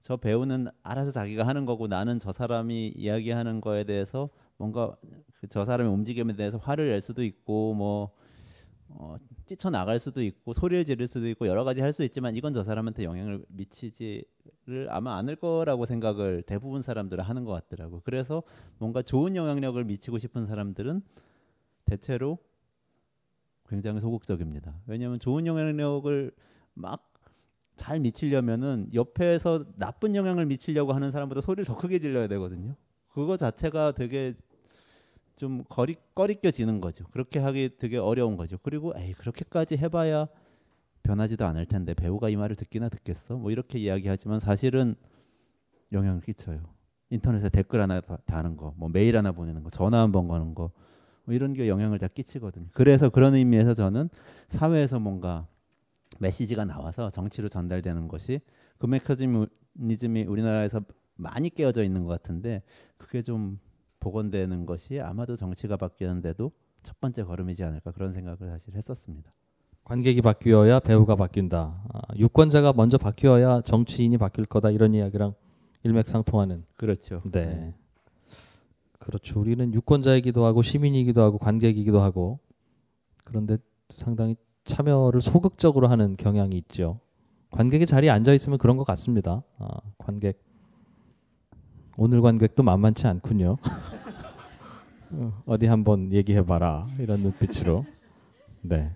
[0.00, 4.96] 저 배우는 알아서 자기가 하는 거고 나는 저 사람이 이야기하는 거에 대해서 뭔가
[5.34, 8.10] 그저 사람의 움직임에 대해서 화를 낼 수도 있고 뭐
[8.88, 12.62] 어, 뛰쳐나갈 수도 있고 소리를 지를 수도 있고 여러 가지 할 수 있지만 이건 저
[12.62, 18.00] 사람한테 영향을 미치지를 아마 않을 거라고 생각을 대부분 사람들은 하는 것 같더라고.
[18.04, 18.42] 그래서
[18.78, 21.02] 뭔가 좋은 영향력을 미치고 싶은 사람들은
[21.84, 22.38] 대체로
[23.68, 24.80] 굉장히 소극적입니다.
[24.86, 26.32] 왜냐하면 좋은 영향력을
[26.74, 27.09] 막
[27.80, 32.74] 잘 미치려면은 옆에서 나쁜 영향을 미치려고 하는 사람보다 소리를 더 크게 질러야 되거든요.
[33.08, 34.34] 그거 자체가 되게
[35.34, 37.06] 좀 거리 꺼리껴지는 거죠.
[37.10, 38.58] 그렇게 하기 되게 어려운 거죠.
[38.62, 40.28] 그리고 에이 그렇게까지 해봐야
[41.04, 43.36] 변하지도 않을 텐데 배우가 이 말을 듣기나 듣겠어?
[43.36, 44.94] 뭐 이렇게 이야기하지만 사실은
[45.90, 46.60] 영향을 끼쳐요.
[47.08, 50.70] 인터넷에 댓글 하나 다는 거, 뭐 메일 하나 보내는 거, 전화 한 번 거는 거,
[51.24, 52.66] 뭐 이런 게 영향을 다 끼치거든요.
[52.74, 54.10] 그래서 그런 의미에서 저는
[54.48, 55.48] 사회에서 뭔가
[56.20, 58.40] 메시지가 나와서 정치로 전달되는 것이
[58.78, 60.82] 그 메커니즘이 우리나라에서
[61.16, 62.62] 많이 깨어져 있는 것 같은데
[62.96, 63.58] 그게 좀
[64.00, 66.52] 복원되는 것이 아마도 정치가 바뀌는데도
[66.82, 69.32] 첫 번째 걸음이지 않을까 그런 생각을 사실 했었습니다.
[69.84, 71.82] 관객이 바뀌어야 배우가 바뀐다.
[71.92, 75.34] 아, 유권자가 먼저 바뀌어야 정치인이 바뀔 거다 이런 이야기랑
[75.82, 76.64] 일맥상통하는.
[76.76, 77.22] 그렇죠.
[77.32, 77.46] 네.
[77.46, 77.74] 네.
[78.98, 79.40] 그렇죠.
[79.40, 82.38] 우리는 유권자이기도 하고 시민이기도 하고 관객이기도 하고
[83.24, 83.56] 그런데
[83.88, 84.36] 상당히
[84.70, 87.00] 참여를 소극적으로 하는 경향이 있죠.
[87.50, 89.42] 관객의 자리에 앉아 있으면 그런 것 같습니다.
[89.58, 89.66] 아,
[89.98, 90.40] 관객
[91.96, 93.56] 오늘 관객도 만만치 않군요.
[95.10, 97.84] 어, 어디 한번 얘기해 봐라 이런 눈빛으로.
[98.62, 98.92] 네.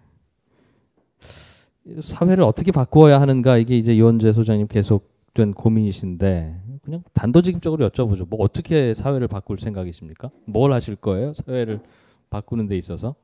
[2.01, 8.29] 사회를 어떻게 바꾸어야 하는가 이게 이제 이원재 소장님 계속된 고민이신데 그냥 단도직입적으로 여쭤보죠.
[8.29, 10.31] 뭐 어떻게 사회를 바꿀 생각이십니까?
[10.47, 11.33] 뭘 하실 거예요?
[11.35, 11.81] 사회를
[12.31, 13.17] 바꾸는 데 있어서?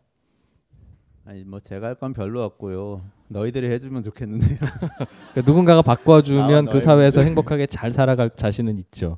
[1.30, 3.04] 아니 뭐 제가 할 건 별로 없고요.
[3.28, 4.58] 너희들이 해주면 좋겠는데요.
[5.32, 9.16] 그러니까 누군가가 바꿔주면 아, 그 사회에서 행복하게 잘 살아갈 자신은 있죠.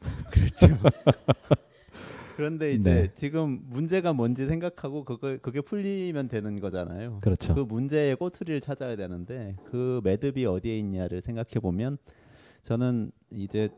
[0.32, 0.66] 그렇죠.
[2.34, 3.08] 그런데 이제 네.
[3.14, 7.20] 지금 문제가 뭔지 생각하고 그거 그게 풀리면 되는 거잖아요.
[7.20, 7.54] 그렇죠.
[7.54, 11.98] 그 문제의 꼬투리를 찾아야 되는데 그 매듭이 어디에 있냐를 생각해 보면
[12.62, 13.68] 저는 이제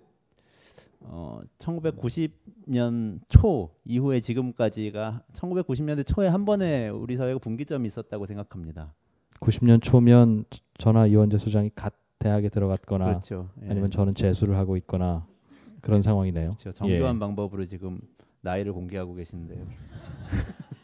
[1.05, 8.95] 어 1990년 초 이후에 지금까지가 1990년대 초에 한 번에 우리 사회가 분기점이 있었다고 생각합니다.
[9.40, 10.45] 90년 초면
[10.79, 13.51] 전화 이원재 소장이 갓 대학에 들어갔거나 그렇죠.
[13.62, 13.71] 예.
[13.71, 15.27] 아니면 저는 재수를 하고 있거나
[15.83, 16.53] 그런 상황이네요.
[16.53, 16.73] 그렇죠.
[16.73, 17.19] 정교한 예.
[17.19, 18.01] 방법으로 지금
[18.40, 19.67] 나이를 공개하고 계신데요.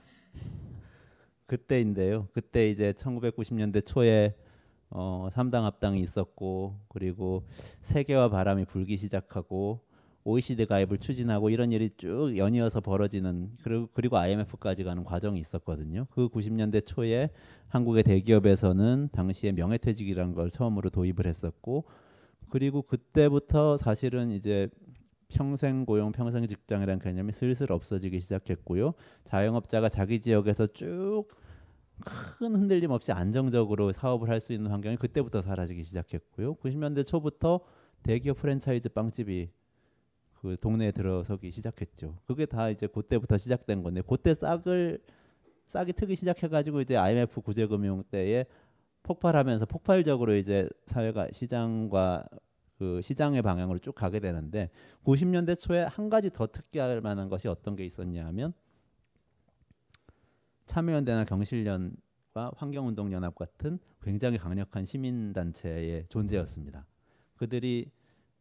[1.47, 2.29] 그때인데요.
[2.33, 4.35] 그때 이제 1990년대 초에
[4.91, 7.45] 어, 3당 합당이 있었고 그리고
[7.81, 9.81] 세계화 바람이 불기 시작하고
[10.31, 16.07] OECD 가입을 추진하고 이런 일이 쭉 연이어서 벌어지는 그리고 그리고 IMF까지 가는 과정이 있었거든요.
[16.11, 17.31] 그 90년대 초에
[17.69, 21.85] 한국의 대기업에서는 당시에 명예퇴직이라는 걸 처음으로 도입을 했었고
[22.49, 24.69] 그리고 그때부터 사실은 이제
[25.29, 28.95] 평생 고용, 평생 직장이라는 개념이 슬슬 없어지기 시작했고요.
[29.25, 31.29] 자영업자가 자기 지역에서 쭉
[32.39, 36.55] 큰 흔들림 없이 안정적으로 사업을 할 수 있는 환경이 그때부터 사라지기 시작했고요.
[36.57, 37.61] 90년대 초부터
[38.03, 39.51] 대기업 프랜차이즈 빵집이
[40.41, 42.17] 그 동네에 들어서기 시작했죠.
[42.27, 45.01] 그게 다 이제 그때부터 시작된 건데 그때 싹을
[45.67, 48.47] 싹이 트기 시작해가지고 이제 IMF 구제금융 때에
[49.03, 52.25] 폭발하면서 폭발적으로 이제 사회가 시장과
[52.79, 54.71] 그 시장의 방향으로 쭉 가게 되는데
[55.05, 58.55] 90년대 초에 한 가지 더 특기할 만한 것이 어떤 게 있었냐면
[60.65, 66.87] 참여연대나 경실련과 환경운동연합 같은 굉장히 강력한 시민단체의 존재였습니다.
[67.37, 67.91] 그들이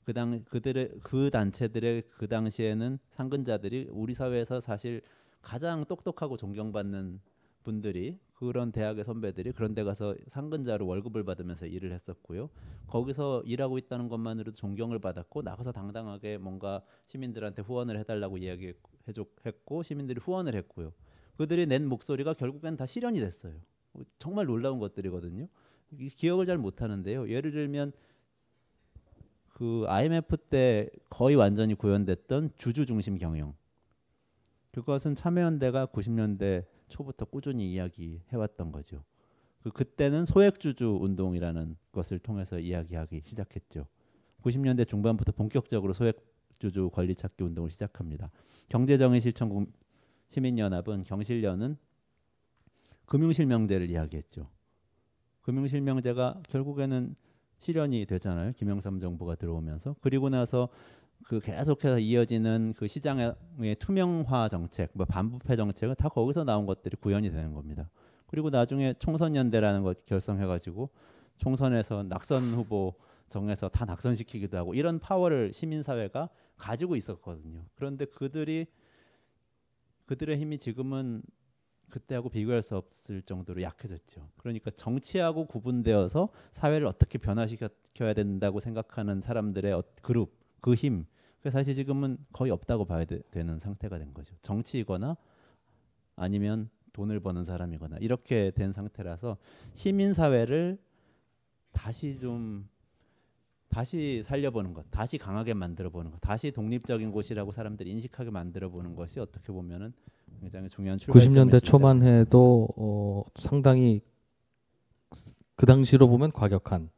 [0.10, 5.04] 그당 그들의 그 단체들의 그 당시에는 상근자들이 우리 사회에서 사실
[5.44, 7.20] 가장 똑똑하고 존경받는
[7.62, 12.50] 분들이 그런 대학의 선배들이 그런 데 가서 상근자로 월급을 받으면서 일을 했었고요.
[12.88, 20.56] 거기서 일하고 있다는 것만으로도 존경을 받았고 나가서 당당하게 뭔가 시민들한테 후원을 해달라고 이야기했고 시민들이 후원을
[20.56, 20.92] 했고요.
[21.38, 23.54] 그들이 낸 목소리가 결국엔 다 실현이 됐어요.
[24.18, 25.48] 정말 놀라운 것들이거든요.
[26.16, 27.30] 기억을 잘 못하는데요.
[27.30, 27.92] 예를 들면
[29.60, 33.54] 그 IMF 때 거의 완전히 구현됐던 주주 중심 경영.
[34.72, 39.04] 그것은 참여연대가 90년대 초부터 꾸준히 이야기해왔던 거죠.
[39.62, 43.86] 그 그때는 소액주주 운동이라는 것을 통해서 이야기하기 시작했죠.
[44.44, 48.32] 90년대 중반부터 본격적으로 소액주주 권리 찾기 운동을 시작합니다.
[48.70, 49.68] 경제정의 실천
[50.30, 51.76] 시민연합은 경실련은
[53.08, 54.50] 금융실명제를 이야기했죠.
[55.42, 57.18] 금융실명제가 결국에는
[57.60, 58.54] 실현이 되잖아요.
[58.54, 60.70] 김영삼 정부가 들어오면서 그리고 나서
[61.26, 63.36] 그 계속해서 이어지는 그 시장의
[63.80, 67.90] 투명화 정책, 뭐 반부패 정책은 다 거기서 나온 것들이 구현이 되는 겁니다.
[68.28, 70.90] 그리고 나중에 총선 연대라는 것 결성해가지고
[71.38, 72.96] 총선에서 낙선 후보
[73.28, 77.64] 정해서 다 낙선시키기도 하고 이런 파워를 시민사회가 가지고 있었거든요.
[77.76, 78.68] 그런데 그들이
[80.06, 81.22] 그들의 힘이 지금은
[81.90, 84.30] 그때하고 비교할 수 없을 정도로 약해졌죠.
[84.38, 91.06] 그러니까 정치하고 구분되어서 사회를 어떻게 변화시켜야 된다고 생각하는 사람들의 어- 그룹, 그 힘,
[91.42, 94.36] 그 사실 지금은 거의 없다고 봐야 되, 는 상태가 된 거죠.
[94.42, 95.16] 정치이거나
[96.16, 99.38] 아니면 돈을 버는 사람이거나 이렇게 된 상태라서
[99.74, 100.78] 시민 사회를
[101.72, 102.68] 다시 좀
[103.70, 108.96] 다시 살려보는 것, 다시 강하게 만들어 보는 것, 다시 독립적인 곳이라고 사람들이 인식하게 만들어 보는
[108.96, 109.94] 것이 어떻게 보면은
[110.40, 111.60] 굉장히 중요한 출발점일 90년대 수 있다.
[111.60, 114.02] 초만 해도 어, 상당히
[115.56, 116.90] 그 당시로 보면 과격한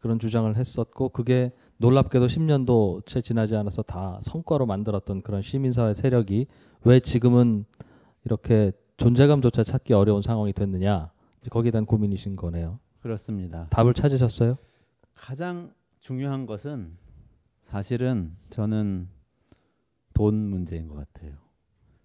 [0.00, 6.46] 그런 주장을 했었고 그게 놀랍게도 10년도 채 지나지 않아서 다 성과로 만들었던 그런 시민사회 세력이
[6.84, 7.64] 왜 지금은
[8.24, 11.10] 이렇게 존재감조차 찾기 어려운 상황이 됐느냐
[11.50, 12.78] 거기에 대한 고민이신 거네요.
[13.00, 13.66] 그렇습니다.
[13.70, 14.56] 답을 찾으셨어요?
[15.14, 16.96] 가장 중요한 것은
[17.62, 19.08] 사실은 저는
[20.14, 21.41] 돈 문제인 것 같아요.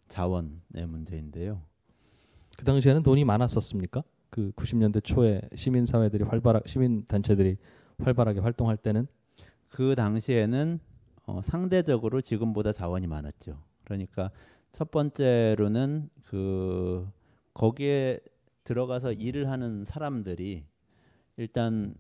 [0.07, 1.61] 자원의 문제인데요.
[2.57, 4.03] 그 당시에는 돈이 많았었습니까?
[4.29, 7.57] 그 90년대 초에 시민 사회들이 활발하 시민 단체들이
[7.99, 9.07] 활발하게 활동할 때는
[9.69, 10.79] 그 당시에는
[11.25, 13.61] 어, 상대적으로 지금보다 자원이 많았죠.
[13.83, 14.31] 그러니까
[14.71, 17.07] 첫 번째로는 그
[17.53, 18.19] 거기에
[18.63, 20.65] 들어가서 일을 하는 사람들이
[21.37, 21.95] 일단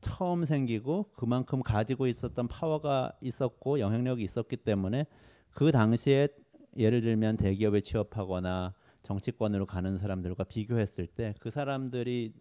[0.00, 5.06] 처음 생기고 그만큼 가지고 있었던 파워가 있었고 영향력이 있었기 때문에
[5.50, 6.28] 그 당시에
[6.76, 12.32] 예를 들면 대기업에 취업하거나 정치권으로 가는 사람들과 비교했을 때 그 사람들이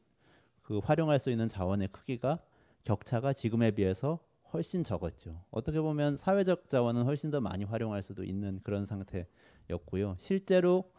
[0.61, 2.39] 그 활용할 수 있는 자원의 크기가
[2.83, 4.19] 격차가 지금에 비해서
[4.53, 5.41] 훨씬 적었죠.
[5.51, 10.15] 어떻게 보면 사회적 자원은 훨씬 더 많이 활용할 수도 있는 그런 상태였고요.
[10.19, 10.91] 실제로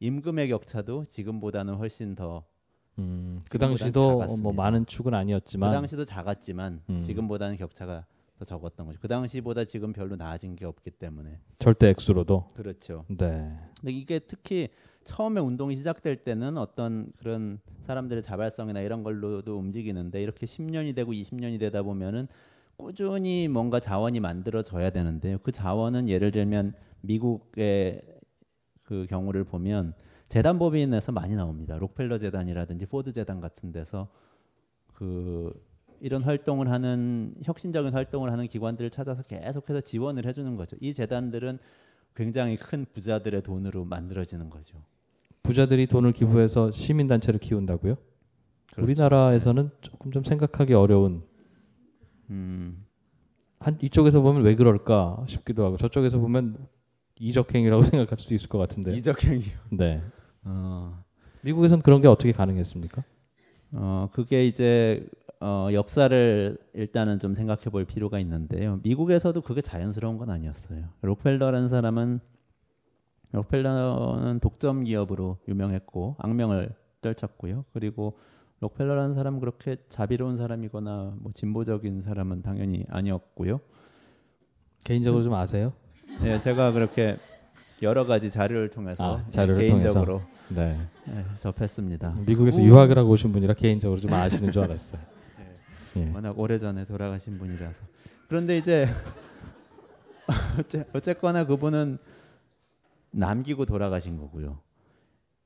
[0.00, 2.44] 임금의 격차도 지금보다는 훨씬 더
[2.98, 4.42] 음, 그 당시도 작았습니다.
[4.42, 7.00] 뭐 많은 축은 아니었지만 그 당시도 작았지만 음.
[7.00, 8.06] 지금보다는 격차가
[8.40, 8.98] 더 적었던 거죠.
[9.00, 13.04] 그 당시보다 지금 별로 나아진 게 없기 때문에 절대 액수로도 그렇죠.
[13.08, 13.54] 네.
[13.78, 14.70] 근데 이게 특히
[15.04, 21.60] 처음에 운동이 시작될 때는 어떤 그런 사람들의 자발성이나 이런 걸로도 움직이는데 이렇게 10년이 되고 20년이
[21.60, 22.28] 되다 보면은
[22.76, 25.36] 꾸준히 뭔가 자원이 만들어져야 되는데요.
[25.42, 26.72] 그 자원은 예를 들면
[27.02, 28.00] 미국의
[28.82, 29.92] 그 경우를 보면
[30.30, 31.76] 재단 법인에서 많이 나옵니다.
[31.76, 34.08] 록펠러 재단이라든지 포드 재단 같은 데서
[34.94, 35.52] 그
[36.00, 40.76] 이런 활동을 하는 혁신적인 활동을 하는 기관들을 찾아서 계속해서 지원을 해주는 거죠.
[40.80, 41.58] 이 재단들은
[42.14, 44.82] 굉장히 큰 부자들의 돈으로 만들어지는 거죠.
[45.42, 47.96] 부자들이 돈을 기부해서 시민 단체를 키운다고요?
[48.72, 48.82] 그렇죠.
[48.82, 51.22] 우리나라에서는 조금 좀 생각하기 어려운
[52.30, 52.84] 음,
[53.58, 56.56] 한 이쪽에서 보면 왜 그럴까 싶기도 하고 저쪽에서 보면
[57.18, 58.94] 이적행위라고 생각할 수도 있을 것 같은데.
[58.94, 59.58] 이적행위요.
[59.72, 60.02] 네.
[60.44, 61.02] 어,
[61.42, 63.04] 미국에선 그런 게 어떻게 가능했습니까?
[63.72, 65.06] 어, 그게 이제
[65.40, 68.78] 어, 역사를 일단은 좀 생각해 볼 필요가 있는데요.
[68.82, 70.84] 미국에서도 그게 자연스러운 건 아니었어요.
[71.00, 72.20] 록펠러라는 사람은
[73.32, 77.64] 록펠러는 독점 기업으로 유명했고 악명을 떨쳤고요.
[77.72, 78.18] 그리고
[78.60, 83.60] 록펠러라는 사람은 그렇게 자비로운 사람이거나 뭐 진보적인 사람은 당연히 아니었고요.
[84.84, 85.72] 개인적으로 좀 아세요?
[86.22, 87.16] 네, 제가 그렇게
[87.80, 90.20] 여러 가지 자료를 통해서 아, 자료를 개인적으로
[90.54, 90.76] 네.
[91.06, 92.16] 네, 접했습니다.
[92.26, 95.00] 미국에서 그 유학을 하고 오신 분이라 개인적으로 좀 아시는 줄 알았어요.
[95.96, 96.10] 예.
[96.12, 97.84] 워낙 오래전에 돌아가신 분이라서
[98.28, 98.86] 그런데 이제
[100.94, 101.98] 어쨌거나 그분은
[103.10, 104.60] 남기고 돌아가신 거고요.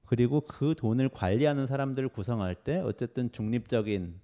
[0.07, 4.21] 그리고 그 돈을 관리하는 사람들을 구성할 때 어쨌든 중립적인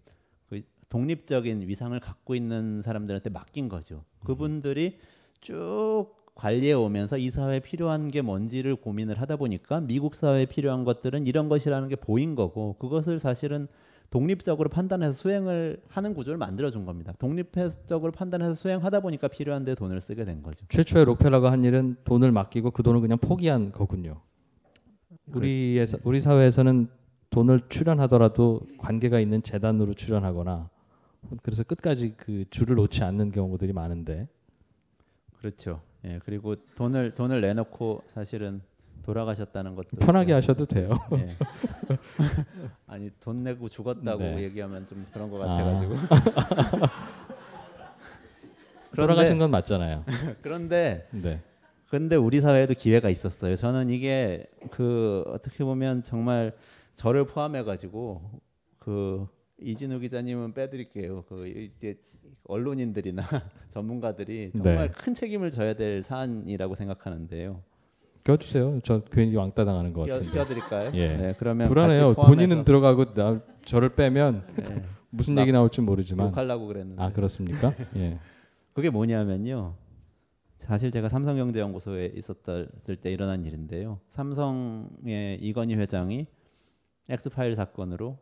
[0.48, 4.04] 그 독립적인 위상을 갖고 있는 사람들한테 맡긴 거죠.
[4.24, 4.98] 그분들이
[5.40, 11.26] 쭉 관리해 오면서 이 사회에 필요한 게 뭔지를 고민을 하다 보니까 미국 사회에 필요한 것들은
[11.26, 13.68] 이런 것이라는 게 보인 거고 그것을 사실은
[14.10, 17.12] 독립적으로 판단해서 수행을 하는 구조를 만들어 준 겁니다.
[17.18, 20.66] 독립적으로 판단해서 수행하다 보니까 필요한 데 돈을 쓰게 된 거죠.
[20.68, 24.20] 최초의 록펠러가 한 일은 돈을 맡기고 그 돈을 그냥 포기한 거군요.
[25.32, 26.88] 우리의 사- 우리 사회에서는
[27.30, 30.68] 돈을 출연하더라도 관계가 있는 재단으로 출연하거나
[31.42, 34.26] 그래서 끝까지 그 줄을 놓지 않는 경우들이 많은데
[35.38, 35.82] 그렇죠.
[36.04, 38.60] 예, 그리고 돈을 돈을 내놓고 사실은
[39.02, 40.90] 돌아가셨다는 것도 편하게 좀- 하셔도 돼요.
[41.12, 41.26] 예.
[42.86, 44.42] 아니 돈 내고 죽었다고 네.
[44.44, 45.46] 얘기하면 좀 그런 것 아.
[45.46, 45.94] 같아가지고.
[48.96, 50.04] 돌아가신 건 맞잖아요.
[50.42, 51.40] 그런데 네.
[51.88, 53.56] 근데 우리 사회에도 기회가 있었어요.
[53.56, 56.52] 저는 이게 그 어떻게 보면 정말
[56.92, 58.40] 저를 포함해 가지고
[58.78, 59.26] 그
[59.60, 61.24] 이진우 기자님은 빼드릴게요.
[61.28, 61.98] 그 이제
[62.44, 63.22] 언론인들이나
[63.70, 64.94] 전문가들이 정말 네.
[64.94, 67.62] 큰 책임을 져야 될 사안이라고 생각하는데요.
[68.24, 68.80] 껴주세요.
[68.82, 70.32] 저 괜히 왕따 당하는 것 껴, 같은데.
[70.32, 70.90] 껴드릴까요?
[70.94, 71.16] 예.
[71.16, 72.14] 네, 그러면 불안해요.
[72.14, 76.28] 본인은 들어가고 나, 저를 빼면 네, 무슨 막 얘기 나올지 모르지만.
[76.28, 77.72] 욕하려고 그랬는데 아 그렇습니까?
[77.96, 78.18] 예.
[78.74, 79.74] 그게 뭐냐면요.
[80.58, 83.98] 사실 제가 삼성경제연구소에 있었을 때 일어난 일인데요.
[84.10, 86.26] 삼성의 이건희 회장이
[87.08, 88.18] 엑스파일 사건으로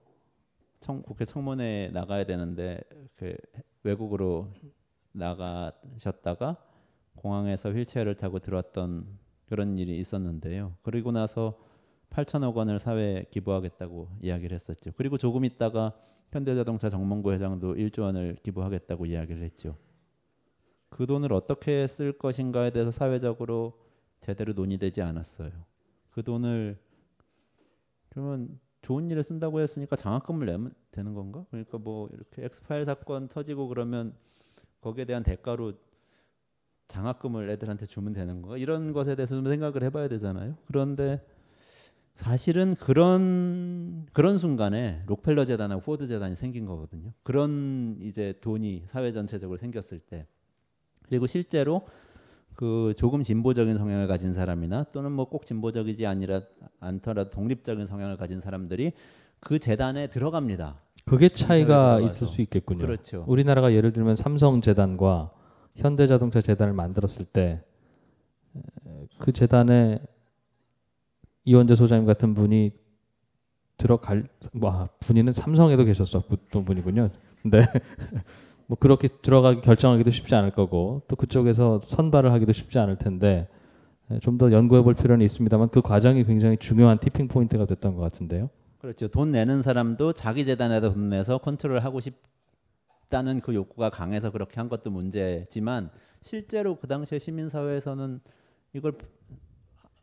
[0.80, 2.80] 청, 국회 청문회에 나가야 되는데
[3.16, 3.34] 그
[3.82, 4.52] 외국으로
[5.12, 6.56] 나가셨다가
[7.16, 9.06] 공항에서 휠체어를 타고 들어왔던
[9.48, 10.74] 그런 일이 있었는데요.
[10.82, 11.58] 그리고 나서
[12.10, 14.92] 8천억 원을 사회에 기부하겠다고 이야기를 했었죠.
[14.96, 15.94] 그리고 조금 있다가
[16.30, 19.76] 현대자동차 정몽구 회장도 1조 원을 기부하겠다고 이야기를 했죠.
[20.88, 23.78] 그 돈을 어떻게 쓸 것인가에 대해서 사회적으로
[24.20, 25.50] 제대로 논의되지 않았어요.
[26.10, 26.78] 그 돈을
[28.10, 31.44] 그러면 좋은 일에 쓴다고 했으니까 장학금을 내면 되는 건가?
[31.50, 34.14] 그러니까 뭐 이렇게 엑스파일 사건 터지고 그러면
[34.80, 35.74] 거기에 대한 대가로
[36.88, 38.56] 장학금을 애들한테 주면 되는 건가?
[38.56, 40.54] 이런 것에 대해서 좀 생각을 해봐야 되잖아요.
[40.66, 41.20] 그런데
[42.14, 47.12] 사실은 그런 그런 순간에 록펠러 재단하고 포드 재단이 생긴 거거든요.
[47.22, 50.26] 그런 이제 돈이 사회 전체적으로 생겼을 때
[51.02, 51.82] 그리고 실제로
[52.54, 56.40] 그 조금 진보적인 성향을 가진 사람이나 또는 뭐 꼭 진보적이지 아니라
[56.80, 58.92] 않더라도 독립적인 성향을 가진 사람들이
[59.38, 60.80] 그 재단에 들어갑니다.
[61.04, 62.00] 그게 차이가.
[62.00, 62.80] 있을 수 있겠군요.
[62.80, 63.24] 그렇죠.
[63.28, 65.30] 우리나라가 예를 들면 삼성 재단과
[65.78, 67.62] 현대자동차 재단을 만들었을 때
[69.18, 70.00] 그 재단에
[71.44, 72.72] 이원재 소장님 같은 분이
[73.76, 74.28] 들어갈
[74.60, 77.10] 와 분이는 삼성에도 계셨었던 분이군요.
[77.42, 77.62] 근데
[78.66, 83.48] 뭐 그렇게 들어가기 결정하기도 쉽지 않을 거고 또 그쪽에서 선발을 하기도 쉽지 않을 텐데
[84.22, 88.50] 좀 더 연구해 볼 필요는 있습니다만 그 과정이 굉장히 중요한 tipping point가 됐던 것 같은데요.
[88.78, 89.08] 그렇죠.
[89.08, 92.14] 돈 내는 사람도 자기 재단에다 돈 내서 컨트롤 하고 싶
[93.08, 95.90] 다는 그 욕구가 강해서 그렇게 한 것도 문제지만
[96.20, 98.20] 실제로 그 당시에 시민 사회에서는
[98.74, 98.98] 이걸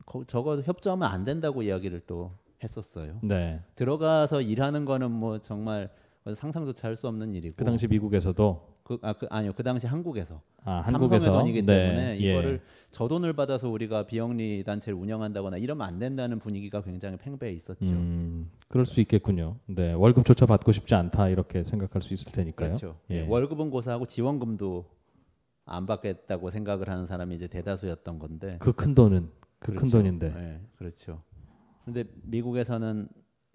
[0.06, 2.32] 거- 저거 협조하면 안 된다고 이야기를 또
[2.64, 3.20] 했었어요.
[3.22, 3.62] 네.
[3.76, 5.90] 들어가서 일하는 거는 뭐 정말
[6.34, 10.42] 상상조차 할 수 없는 일이고 그 당시 미국에서도 그, 아, 그, 아니요 그 당시 한국에서
[10.64, 12.32] 아, 한국에서 돈이기 네, 때문에 예.
[12.32, 17.84] 이거를 저 돈을 받아서 우리가 비영리 단체를 운영한다거나 이러면 안 된다는 분위기가 굉장히 팽배해 있었죠.
[17.96, 19.58] 음, 그럴 수 있겠군요.
[19.66, 22.68] 네, 월급조차 받고 싶지 않다 이렇게 생각할 수 있을 테니까요.
[22.70, 23.00] 그렇죠.
[23.10, 23.16] 예.
[23.16, 24.86] 예, 월급은 고사하고 지원금도
[25.66, 28.58] 안 받겠다고 생각을 하는 사람이 이제 대다수였던 건데.
[28.60, 29.98] 그 큰 돈은 그큰 그렇죠.
[29.98, 30.30] 돈인데.
[30.30, 31.24] 네, 그렇죠.
[31.86, 33.08] 근데 미국에서는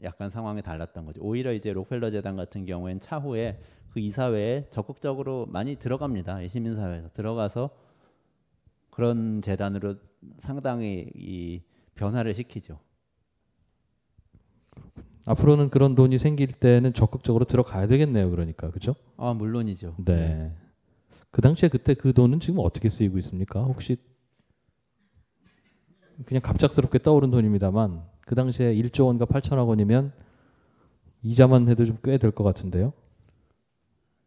[0.02, 1.20] 약간 상황이 달랐던 거죠.
[1.22, 3.60] 오히려 이제 록펠러 재단 같은 경우엔 차후에
[3.92, 6.42] 그 이사회에 적극적으로 많이 들어갑니다.
[6.42, 7.70] 이 시민사회에서 들어가서
[8.90, 9.96] 그런 재단으로
[10.38, 11.62] 상당히 이
[11.94, 12.78] 변화를 시키죠.
[15.26, 18.30] 앞으로는 그런 돈이 생길 때는 적극적으로 들어가야 되겠네요.
[18.30, 18.94] 그러니까 그죠?
[19.16, 19.96] 아 물론이죠.
[20.04, 20.54] 네.
[21.30, 23.62] 그 당시에 그때 그 돈은 지금 어떻게 쓰이고 있습니까?
[23.62, 23.96] 혹시
[26.26, 30.12] 그냥 갑작스럽게 떠오른 돈입니다만 그 당시에 1조 원과 8천억 원이면
[31.22, 32.92] 이자만 해도 좀 꽤 될 것 같은데요.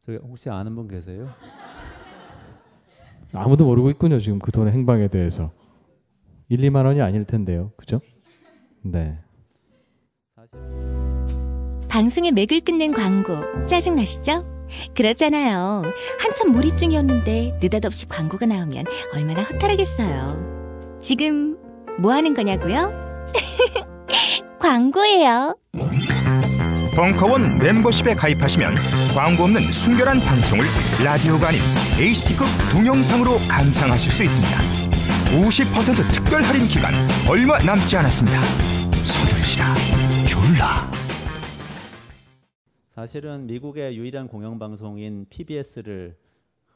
[0.05, 1.29] 저기 혹시 아는 분 계세요?
[3.33, 4.19] 아무도 모르고 있군요.
[4.19, 5.51] 지금 그 돈의 행방에 대해서
[6.49, 7.71] 1, 2만 원이 아닐 텐데요.
[7.77, 8.01] 그죠?
[8.81, 9.17] 네.
[11.87, 13.33] 방송의 맥을 끝낸 광고
[13.65, 14.67] 짜증나시죠?
[14.93, 15.83] 그렇잖아요.
[16.19, 20.99] 한참 몰입 중이었는데 느닷없이 광고가 나오면 얼마나 허탈하겠어요.
[20.99, 21.57] 지금
[21.99, 22.91] 뭐 하는 거냐고요?
[24.59, 25.55] 광고예요.
[26.95, 28.75] 벙커원 멤버십에 가입하시면
[29.15, 30.65] 광고 없는 순결한 방송을
[31.03, 31.59] 라디오가 아닌
[31.99, 34.57] HD급 동영상으로 감상하실 수 있습니다.
[35.33, 36.93] 50% 특별 할인 기간
[37.27, 38.39] 얼마 남지 않았습니다.
[39.03, 39.73] 서두르시라
[40.27, 40.91] 졸라.
[42.93, 46.15] 사실은 미국의 유일한 공영 방송인 PBS를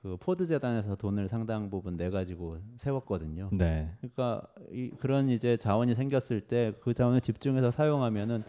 [0.02, 3.50] 그 포드 재단에서 돈을 상당 부분 내 가지고 세웠거든요.
[3.54, 3.92] 네.
[4.00, 8.44] 그러니까 이, 그런 이제 자원이 생겼을 때 그 자원을 집중해서 사용하면은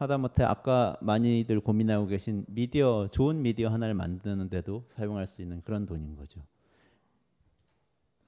[0.00, 6.16] 하다못해 아까 많이들 고민하고 계신 미디어 좋은 미디어 하나를 만드는데도 사용할 수 있는 그런 돈인
[6.16, 6.40] 거죠.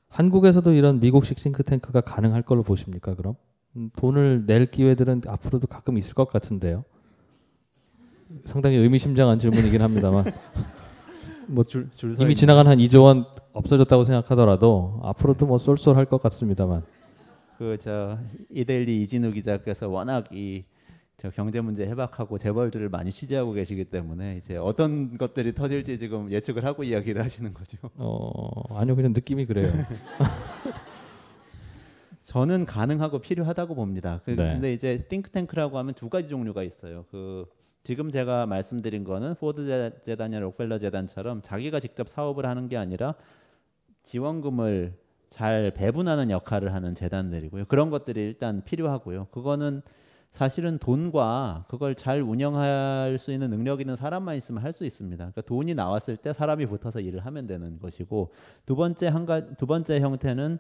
[0.09, 3.15] 한국에서도 이런 미국식 싱크탱크가 가능할 걸로 보십니까?
[3.15, 3.37] 그럼
[3.77, 6.85] 음, 돈을 낼 기회들은 앞으로도 가끔 있을 것 같은데요.
[8.45, 10.27] 상당히 의미심장한 질문이긴 합니다만
[11.49, 16.83] 뭐줄서 이미 있는 지나간 한 2조 원 없어졌다고 생각하더라도 앞으로도 뭐 쏠쏠할 것 같습니다만
[17.57, 18.19] 그 저
[18.51, 20.67] 이데일리 이진우 기자께서 워낙 이저
[21.31, 26.83] 경제 문제 해박하고 재벌들을 많이 취재하고 계시기 때문에 이제 어떤 것들이 터질지 지금 예측을 하고
[26.85, 27.79] 이야기를 하시는 거죠.
[27.97, 29.71] 어 아니요 그냥 느낌이 그래요.
[32.23, 34.21] 저는 가능하고 필요하다고 봅니다.
[34.25, 34.49] 그, 네.
[34.53, 37.05] 근데 이제 띵크탱크라고 하면 두 가지 종류가 있어요.
[37.11, 37.47] 그
[37.83, 43.15] 지금 제가 말씀드린 거는 포드 재- 재단이나 록펠러 재단처럼 자기가 직접 사업을 하는 게 아니라
[44.05, 44.95] 지원금을
[45.29, 47.65] 잘 배분하는 역할을 하는 재단들이고요.
[47.67, 49.27] 그런 것들이 일단 필요하고요.
[49.33, 49.83] 그거는
[50.33, 55.17] 사실은 돈과 그걸 잘 운영할 수 있는 능력 있는 사람만 있으면 할 수 있습니다.
[55.19, 58.33] 그러니까 돈이 나왔을 때 사람이 붙어서 일을 하면 되는 것이고
[58.67, 60.59] 두 번째 한가 두 번째 형태는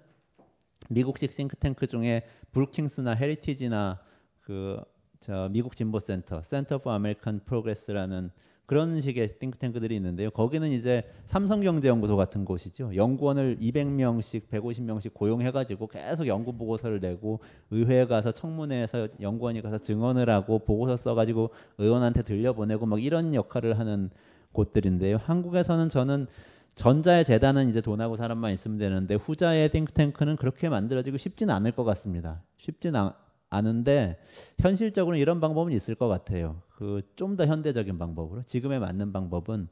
[0.90, 3.98] 미국식 싱크탱크 중에 브루킹스나 헤리티지나
[4.42, 4.92] 그
[5.22, 8.32] 저 미국 진보센터, Center for American Progress라는
[8.72, 10.30] 그런 식의 띵크탱크들이 있는데요.
[10.30, 12.96] 거기는 이제 삼성경제연구소 같은 곳이죠.
[12.96, 20.58] 연구원을 200명씩, 150명씩 고용해가지고 계속 연구 보고서를 내고 의회에 가서 청문회에서 연구원이 가서 증언을 하고
[20.60, 24.08] 보고서 써가지고 의원한테 들려보내고 막 이런 역할을 하는
[24.52, 25.18] 곳들인데요.
[25.18, 26.26] 한국에서는 저는
[26.74, 32.40] 전자의 재단은 이제 돈하고 사람만 있으면 되는데 후자의 띵크탱크는 그렇게 만들어지고 쉽지는 않을 것 같습니다.
[32.56, 33.12] 쉽지는 않-
[33.50, 34.16] 않은데
[34.60, 36.62] 현실적으로 이런 방법은 있을 것 같아요.
[36.82, 39.68] 그 좀 더 현대적인 방법으로 지금에 맞는 방법은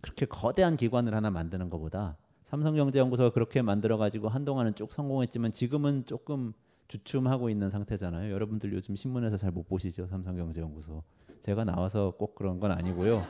[0.00, 6.52] 그렇게 거대한 기관을 하나 만드는 것보다 삼성경제연구소가 그렇게 만들어 가지고 한동안은 쭉 성공했지만 지금은 조금
[6.88, 8.32] 주춤하고 있는 상태잖아요.
[8.32, 11.04] 여러분들 요즘 신문에서 잘 못 보시죠 삼성경제연구소.
[11.40, 13.24] 제가 나와서 꼭 그런 건 아니고요.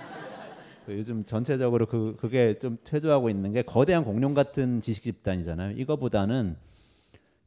[0.87, 5.77] 그 요즘 전체적으로 그 그게 좀 퇴조하고 있는 게 거대한 공룡 같은 지식 집단이잖아요.
[5.77, 6.57] 이거보다는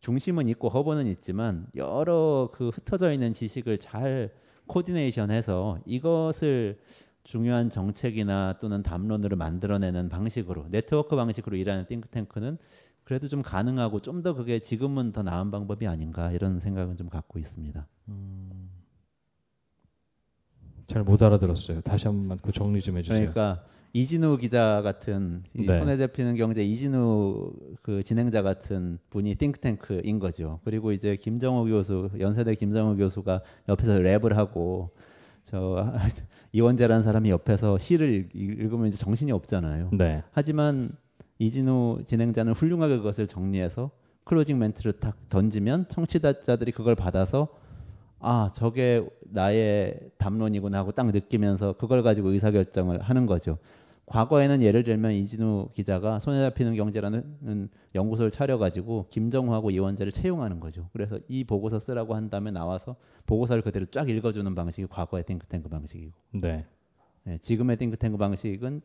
[0.01, 4.29] 중심은 있고 허브는 있지만 여러 그 흩어져 있는 지식을 잘
[4.73, 6.79] 코디네이션해서 이것을
[7.23, 12.57] 중요한 정책이나 또는 담론으로 만들어내는 방식으로 네트워크 방식으로 일하는 띵크탱크는
[13.03, 17.37] 그래도 좀 가능하고 좀 더 그게 지금은 더 나은 방법이 아닌가 이런 생각은 좀 갖고
[17.39, 17.85] 있습니다.
[20.87, 21.81] 잘 못 알아들었어요.
[21.81, 23.17] 다시 한번 그 정리 좀 해주세요.
[23.31, 23.63] 그러니까
[23.93, 25.77] 이진우 기자 같은 이 네.
[25.79, 30.59] 손에 잡히는 경제 이진우 그 진행자 같은 분이 띵크탱크인 거죠.
[30.63, 34.89] 그리고 이제 김정호 교수 연세대 김정호 교수가 옆에서 랩을 하고
[35.43, 35.93] 저
[36.53, 39.89] 이원재라는 사람이 옆에서 시를 읽- 읽으면 이제 정신이 없잖아요.
[39.93, 40.23] 네.
[40.31, 40.91] 하지만
[41.39, 43.91] 이진우 진행자는 훌륭하게 그것을 정리해서
[44.23, 47.47] 클로징 멘트를 딱 던지면 청취자들이 그걸 받아서
[48.25, 53.57] 아 저게 나의 담론이구나 하고 딱 느끼면서 그걸 가지고 의사결정을 하는 거죠.
[54.05, 60.89] 과거에는 예를 들면 이진우 기자가 손에 잡히는 경제라는 연구소를 차려가지고 김정호하고 이원재를 채용하는 거죠.
[60.93, 62.95] 그래서 이 보고서 쓰라고 한 다음에 나와서
[63.25, 66.65] 보고서를 그대로 쫙 읽어주는 방식이 과거의 띵크탱크 방식이고 네.
[67.25, 68.81] 네, 지금의 띵크탱크 방식은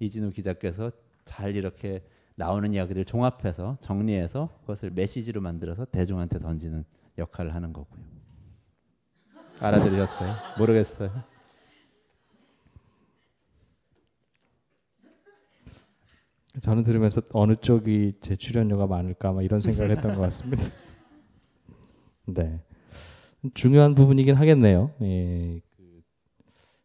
[0.00, 0.90] 이진우 기자께서
[1.26, 2.02] 잘 이렇게
[2.34, 6.84] 나오는 이야기들 종합해서 정리해서 그것을 메시지로 만들어서 대중한테 던지는
[7.18, 8.17] 역할을 하는 거고요.
[9.60, 10.34] 알아들으셨어요?
[10.58, 11.10] 모르겠어요.
[16.60, 20.64] 저는 들으면서 어느 쪽이 제 출연료가 많을까 막 이런 생각을 했던 것 같습니다.
[22.26, 22.60] 네.
[23.54, 24.90] 중요한 부분이긴 하겠네요.
[25.02, 26.02] 예, 그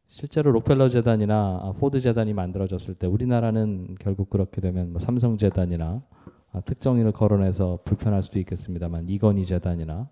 [0.08, 6.04] 실제로 록펠러 재단이나 아, 포드 재단이 만들어졌을 때 우리나라는 결국 그렇게 되면 뭐 삼성 재단이나
[6.52, 10.08] 아, 특정인을 거론해서 불편할 수도 있겠습니다만 이건희 재단이나 뭐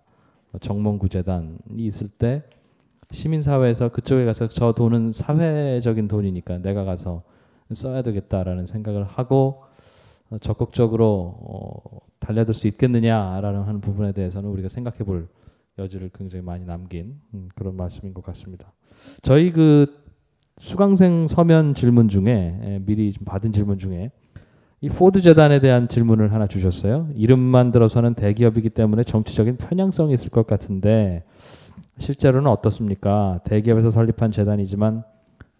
[0.60, 2.42] 정몽구 재단이 있을 때
[3.10, 7.22] 시민사회에서 그쪽에 가서 저 돈은 사회적인 돈이니까 내가 가서
[7.72, 9.64] 써야 되겠다라는 생각을 하고
[10.30, 15.28] 어, 적극적으로 어, 달려들 수 있겠느냐라는 하는 부분에 대해서는 우리가 생각해 볼
[15.78, 18.72] 여지를 굉장히 많이 남긴 음, 그런 말씀인 것 같습니다.
[19.22, 20.02] 저희 그
[20.58, 24.10] 수강생 서면 질문 중에 에, 미리 좀 받은 질문 중에
[24.84, 27.08] 이 포드 재단에 대한 질문을 하나 주셨어요.
[27.14, 31.22] 이름만 들어서는 대기업이기 때문에 정치적인 편향성이 있을 것 같은데
[31.98, 33.38] 실제로는 어떻습니까?
[33.44, 35.04] 대기업에서 설립한 재단이지만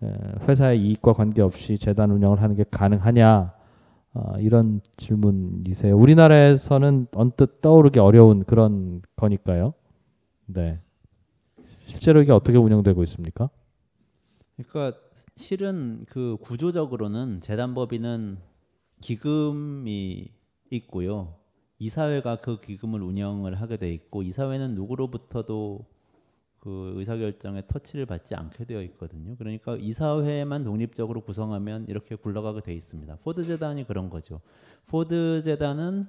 [0.02, 0.12] 에,
[0.48, 3.52] 회사의 이익과 관계없이 재단 운영을 하는 게 가능하냐?
[4.14, 5.96] 어, 이런 질문이세요.
[5.96, 9.72] 우리나라에서는 언뜻 떠오르기 어려운 그런 거니까요.
[10.46, 10.80] 네.
[11.84, 13.50] 실제로 이게 어떻게 운영되고 있습니까?
[14.56, 14.98] 그러니까
[15.36, 18.38] 실은 그 구조적으로는 재단법인은
[19.02, 20.28] 기금이
[20.70, 21.34] 있고요.
[21.78, 25.84] 이사회가 그 기금을 운영을 하게 돼 있고 이사회는 누구로부터도
[26.60, 29.34] 그 의사결정에 터치를 받지 않게 되어 있거든요.
[29.36, 33.18] 그러니까 이사회만 독립적으로 구성하면 이렇게 굴러가게 돼 있습니다.
[33.24, 34.40] 포드 재단이 그런 거죠.
[34.86, 36.06] 포드 재단은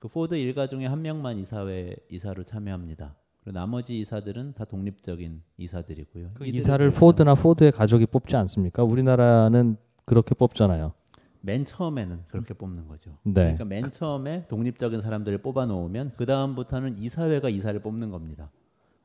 [0.00, 3.14] 그 포드 일가 중에 한 명만 이사회 이사로 참여합니다.
[3.44, 6.30] 그리고 나머지 이사들은 다 독립적인 이사들이고요.
[6.34, 6.90] 그 이사를.
[6.90, 8.82] 포드나 포드의 가족이 뽑지 않습니까?
[8.82, 10.92] 우리나라는 그렇게 뽑잖아요.
[11.42, 13.10] 맨 처음에는 그렇게 뽑는 거죠.
[13.24, 13.32] 네.
[13.42, 18.50] 그러니까 맨 처음에 독립적인 사람들을 뽑아 놓으면 그 다음부터는 이사회가 이사를 뽑는 겁니다.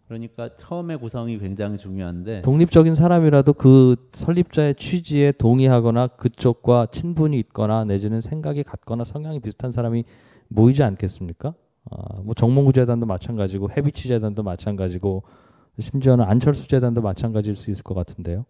[0.08, 8.22] 그러니까 처음에 구성이 굉장히 중요한데 독립적인 사람이라도 그 설립자의 취지에 동의하거나 그쪽과 친분이 있거나 내지는
[8.22, 10.06] 생각이 같거나 성향이 비슷한 사람이
[10.48, 11.54] 모이지 않겠습니까?
[11.90, 15.24] 아, 뭐 정몽구 재단도 마찬가지고 해비치 재단도 마찬가지고
[15.80, 18.46] 심지어는 안철수 재단도 마찬가지일 수 있을 것 같은데요.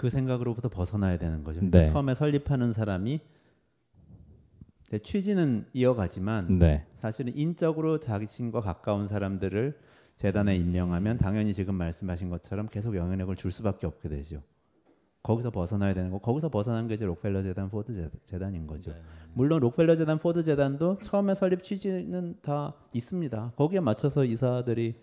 [0.00, 1.60] 그 생각으로부터 벗어나야 되는 거죠.
[1.62, 1.84] 네.
[1.84, 3.20] 처음에 설립하는 사람이
[4.88, 6.86] 내 취지는 이어가지만 네.
[6.94, 9.78] 사실은 인적으로 자신과 가까운 사람들을
[10.16, 14.42] 재단에 임명하면 당연히 지금 말씀하신 것처럼 계속 영향력을 줄 수밖에 없게 되죠.
[15.22, 16.18] 거기서 벗어나야 되는 거.
[16.18, 18.94] 거기서 벗어난 게 이제 록펠러 재단, 포드 재- 재단인 거죠.
[19.34, 23.52] 물론 록펠러 재단, 포드 재단도 처음에 설립 취지는 다 있습니다.
[23.54, 24.94] 거기에 맞춰서 이사들이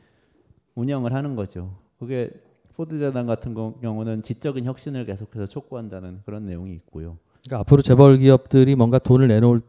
[0.73, 1.77] 운영을 하는 거죠.
[1.99, 2.31] 그게
[2.78, 7.17] 포드 재단 같은 거- 경우는 지적인 혁신을 계속해서 촉구한다는 그런 내용이 있고요.
[7.43, 9.61] 그러니까 앞으로 재벌 기업들이 뭔가 돈을 내놓을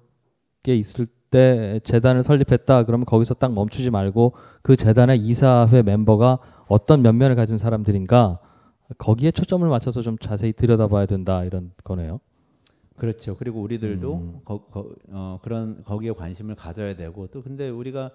[0.62, 6.38] 게 있을 때 재단을 설립했다 그러면 거기서 딱 멈추지 말고 그 재단의 이사회 멤버가
[6.68, 8.40] 어떤 면면을 가진 사람들인가
[8.98, 12.20] 거기에 초점을 맞춰서 좀 자세히 들여다봐야 된다 이런 거네요.
[12.96, 13.36] 그렇죠.
[13.36, 14.40] 그리고 우리들도 음.
[14.44, 18.10] 거, 거, 어, 그런 거기에 관심을 가져야 되고 또 근데 우리가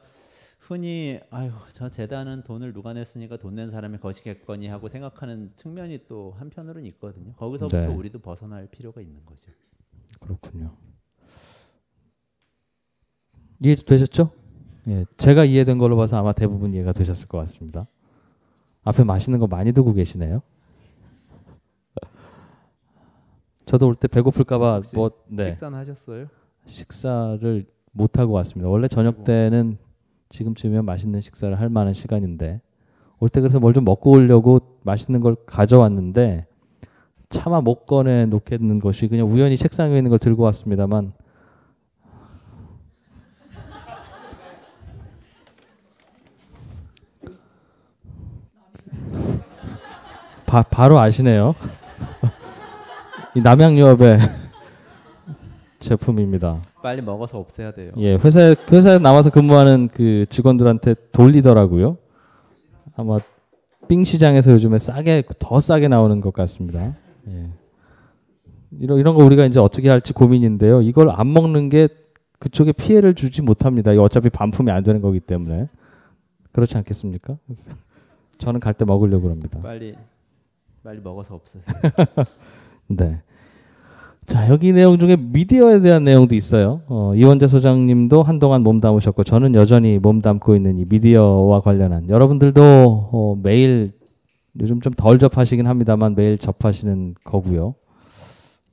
[0.68, 6.34] 흔히 아유 저 재단은 돈을 누가 냈으니까 돈 낸 사람이 거시겠거니 하고 생각하는 측면이 또
[6.38, 7.34] 한편으로는 있거든요.
[7.34, 7.88] 거기서부터 네.
[7.88, 9.52] 우리도 벗어날 필요가 있는 거죠.
[10.20, 10.76] 그렇군요.
[13.60, 14.32] 이해 되셨죠?
[14.88, 17.88] 예, 제가 이해된 걸로 봐서 아마 대부분 이해가 되셨을 것 같습니다.
[18.84, 20.42] 앞에 맛있는 거 많이 두고 계시네요.
[23.66, 25.44] 저도 올 때 배고플까봐 뭐 네.
[25.44, 26.28] 식사는 하셨어요?
[26.68, 28.70] 식사를 못 하고 왔습니다.
[28.70, 29.78] 원래 저녁 때는
[30.34, 32.60] 지금쯤이면 맛있는 식사를 할 만한 시간인데
[33.20, 36.48] 올 때 그래서 뭘 좀 먹고 오려고 맛있는 걸 가져왔는데
[37.30, 41.14] 차마 못 꺼내 놓겠는 것이 그냥 우연히 책상 위에 있는 걸 들고 왔습니다만
[50.46, 51.56] 바, 바로 아시네요.
[53.36, 54.20] 이 남양유업의
[55.80, 56.60] 제품입니다.
[56.84, 57.94] 빨리 먹어서 없애야 돼요.
[57.98, 61.98] 예, 회사에 회사에 남아서 근무하는 그 직원들한테 돌리더라고요.
[62.98, 63.20] 아마
[63.88, 66.94] 빙 시장에서 요즘에 싸게 더 싸게 나오는 것 같습니다.
[67.30, 67.48] 예.
[68.80, 70.82] 이런 이런 거 우리가 이제 어떻게 할지 고민인데요.
[70.82, 71.88] 이걸 안 먹는 게
[72.40, 73.92] 그쪽에 피해를 주지 못합니다.
[73.92, 75.70] 어차피 반품이 안 되는 거기 때문에
[76.52, 77.38] 그렇지 않겠습니까?
[78.40, 79.60] 저는 갈 때 먹으려고 합니다.
[79.64, 79.96] 빨리
[80.84, 81.76] 빨리 먹어서 없애세요.
[82.88, 83.22] 네.
[84.26, 86.82] 자, 여기 내용 중에 미디어에 대한 내용도 있어요.
[86.88, 92.62] 어, 이원재 소장님도 한동안 몸담으셨고, 저는 여전히 몸담고 있는 이 미디어와 관련한 여러분들도
[93.12, 93.92] 어, 매일
[94.60, 97.76] 요즘 좀 덜 접하시긴 합니다만 매일 접하시는 거고요.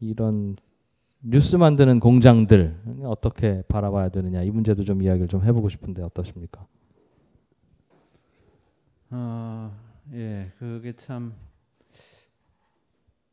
[0.01, 0.57] 이런
[1.23, 6.67] 뉴스 만드는 공장들 어떻게 바라봐야 되느냐 이 문제도 좀 이야기를 좀 해보고 싶은데 어떠십니까?
[9.11, 9.73] 어,
[10.15, 11.35] 예, 그게 참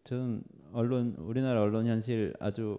[0.03, 0.41] 저는
[0.73, 2.77] 언론 우리나라 언론 현실 아주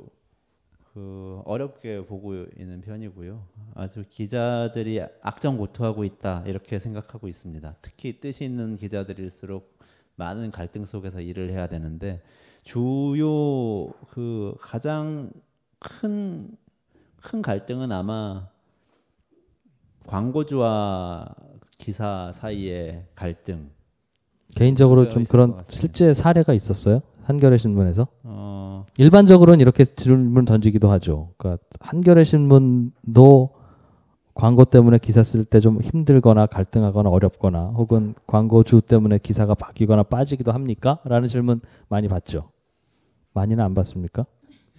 [0.93, 3.43] 그 어렵게 보고 있는 편이고요.
[3.75, 7.77] 아주 기자들이 악정고투하고 있다 이렇게 생각하고 있습니다.
[7.83, 9.79] 특히 뜻이 있는 기자들일수록
[10.17, 12.21] 많은 갈등 속에서 일을 해야 되는데
[12.65, 15.31] 주요 그 가장
[15.79, 18.49] 큰큰 갈등은 아마
[20.07, 21.35] 광고주와
[21.77, 23.71] 기사 사이의 갈등.
[24.55, 25.63] 개인적으로 좀 그런.
[25.71, 27.03] 실제 사례가 있었어요?
[27.29, 28.09] 한겨레 신문에서?
[28.25, 31.33] 어, 일반적으로는 이렇게 질문 던지기도 하죠.
[31.37, 33.51] 그러니까 한겨레 신문도
[34.35, 40.53] 광고 때문에 기사 쓸 때 좀 힘들거나 갈등하거나 어렵거나 혹은 광고주 때문에 기사가 바뀌거나 빠지기도
[40.53, 41.01] 합니까?
[41.05, 41.61] 라는 질문
[41.91, 42.51] 많이 받죠.
[43.35, 44.25] 많이는 안 받습니까?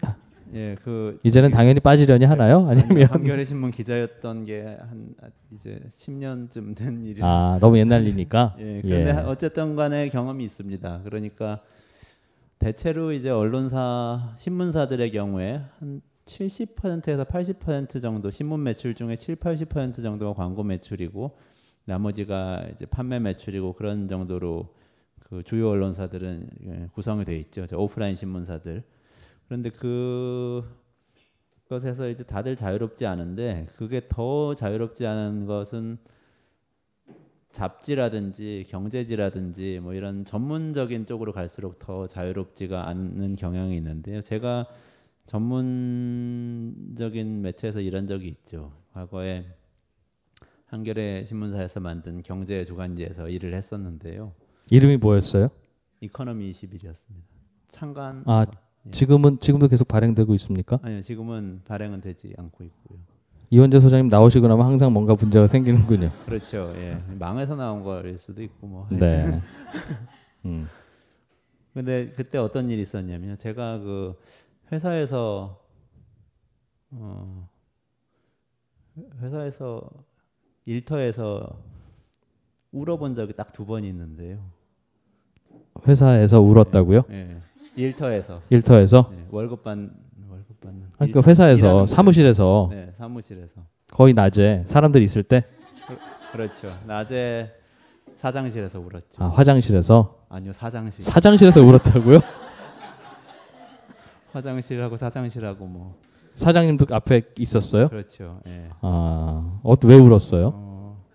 [0.56, 2.68] 예, 그 이제는 당연히 빠지려니 하나요?
[2.68, 5.14] 아니면 한겨레 신문 기자였던 게 한
[5.54, 7.20] 이제 10년쯤 된 일이.
[7.22, 8.56] 아, 너무 옛날 일이니까?
[8.60, 9.14] 예, 그런데 예.
[9.28, 11.02] 어쨌든 간에 경험이 있습니다.
[11.04, 11.60] 그러니까
[12.60, 20.34] 대체로 이제 언론사 신문사들의 경우에 한 70%에서 80% 정도 신문 매출 중에 7, 80% 정도가
[20.34, 21.38] 광고 매출이고
[21.86, 24.76] 나머지가 이제 판매 매출이고 그런 정도로
[25.22, 27.66] 그 주요 언론사들은 예, 구성이 돼 있죠.
[27.66, 28.84] 저 오프라인 신문사들.
[29.47, 30.64] 그런데 그
[31.70, 35.97] 것에서 이제 다들 자유롭지 않은데 그게 더 자유롭지 않은 것은
[37.52, 44.22] 잡지라든지 경제지라든지 뭐 이런 전문적인 쪽으로 갈수록 더 자유롭지가 않는 경향이 있는데요.
[44.22, 44.68] 제가
[45.26, 46.91] 전문적인
[47.41, 48.72] 매체에서 일한 적이 있죠.
[48.93, 49.45] 과거에
[50.66, 54.34] 한겨레 신문사에서 만든 경제 주간지에서 일을 했었는데요.
[54.70, 55.50] 이름이 뭐였어요?
[56.02, 57.24] 이코노미 21이었습니다.
[57.68, 58.45] 창간 아,
[58.86, 58.91] 예.
[58.91, 60.80] 지금은 지금도 계속 발행되고 있습니까?
[60.84, 63.00] 아니요, 지금은 발행은 되지 않고 있고요.
[63.52, 66.12] 이원재 소장님 나오시고 나면 항상 뭔가 문제가 생기는군요.
[66.26, 66.72] 그렇죠.
[66.78, 67.02] 예.
[67.18, 68.88] 망해서 나온 거일 수도 있고 뭐.
[68.91, 69.41] 네.
[70.45, 70.68] 음.
[71.74, 74.16] 근데 그때 어떤 일이 있었냐면 제가 그
[74.72, 75.60] 회사에서
[76.91, 77.47] 어
[79.22, 79.82] 회사에서
[80.66, 81.47] 일터에서
[82.72, 84.39] 울어본 적이 딱 두 번 있는데요.
[85.88, 87.04] 회사에서 울었다고요?
[87.12, 87.38] 예.
[87.76, 88.41] 일터에서.
[88.50, 89.10] 일터에서?
[89.12, 89.78] 네, 월급 받
[90.60, 90.88] 받는.
[90.97, 93.62] 아니, 그 회사에서 사무실에서 네, 사무실에서.
[93.91, 95.43] 거의 낮에 사람들이 있을 때
[96.32, 96.78] 그렇죠.
[96.86, 97.51] 낮에
[98.16, 99.24] 사장실에서 울었죠.
[99.24, 101.03] 아, 화장실에서 아니요, 사장실.
[101.03, 102.20] 사장실에서 울었다고요?
[104.32, 105.95] 화장실하고 사장실하고 뭐.
[106.36, 107.89] 사장님도 앞에 있었어요?
[107.89, 108.39] 그렇죠.
[108.47, 108.70] 예.
[108.82, 110.51] 아, 어, 왜 울었어요?
[110.53, 111.05] 어,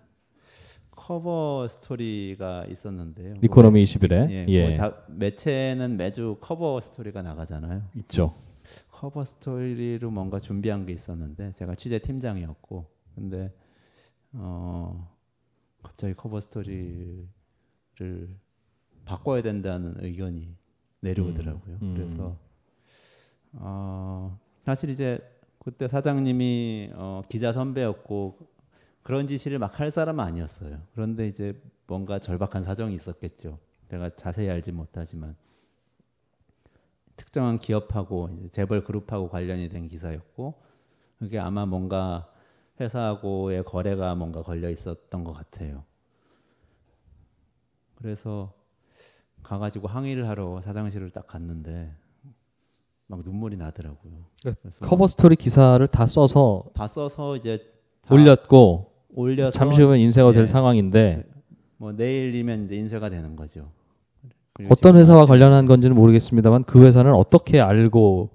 [0.91, 3.35] 커버 스토리가 있었는데요.
[3.41, 4.29] 이코노미 뭐 21에?
[4.29, 4.45] 예.
[4.49, 4.63] 예.
[4.65, 7.81] 뭐 자, 매체는 매주 커버 스토리가 나가잖아요.
[7.95, 8.33] 있죠.
[8.95, 13.53] 커버 스토리로 뭔가 준비한 게 있었는데 제가 취재 팀장이었고 근데
[14.31, 15.13] 어
[15.83, 17.27] 갑자기 커버 스토리를
[19.03, 20.55] 바꿔야 된다는 의견이
[21.01, 21.75] 내려오더라고요.
[21.75, 21.93] 음, 음.
[21.93, 22.37] 그래서
[23.51, 25.19] 어 사실 이제
[25.59, 28.37] 그때 사장님이 어 기자 선배였고
[29.03, 30.81] 그런 지시를 막 할 사람은 아니었어요.
[30.93, 33.59] 그런데 이제 뭔가 절박한 사정이 있었겠죠.
[33.89, 35.35] 제가 자세히 알지 못하지만
[37.15, 40.55] 특정한 기업하고 재벌 그룹하고 관련이 된 기사였고
[41.19, 42.29] 그게 아마 뭔가
[42.79, 45.83] 회사하고의 거래가 뭔가 걸려 있었던 것 같아요.
[47.95, 48.53] 그래서
[49.43, 51.91] 가가지고 항의를 하러 사장실을 딱 갔는데
[53.07, 54.25] 막 눈물이 나더라고요.
[54.41, 57.59] 그래서 커버 스토리 기사를 다 써서 다 써서 이제
[58.01, 60.45] 다 올렸고 올려서 잠시 후면 인쇄가 될 예.
[60.45, 61.23] 상황인데
[61.77, 63.71] 뭐 내일이면 이제 인쇄가 되는 거죠.
[64.69, 68.29] 어떤 회사와 관련한 건지는 모르겠습니다만 그 회사는 어떻게 알고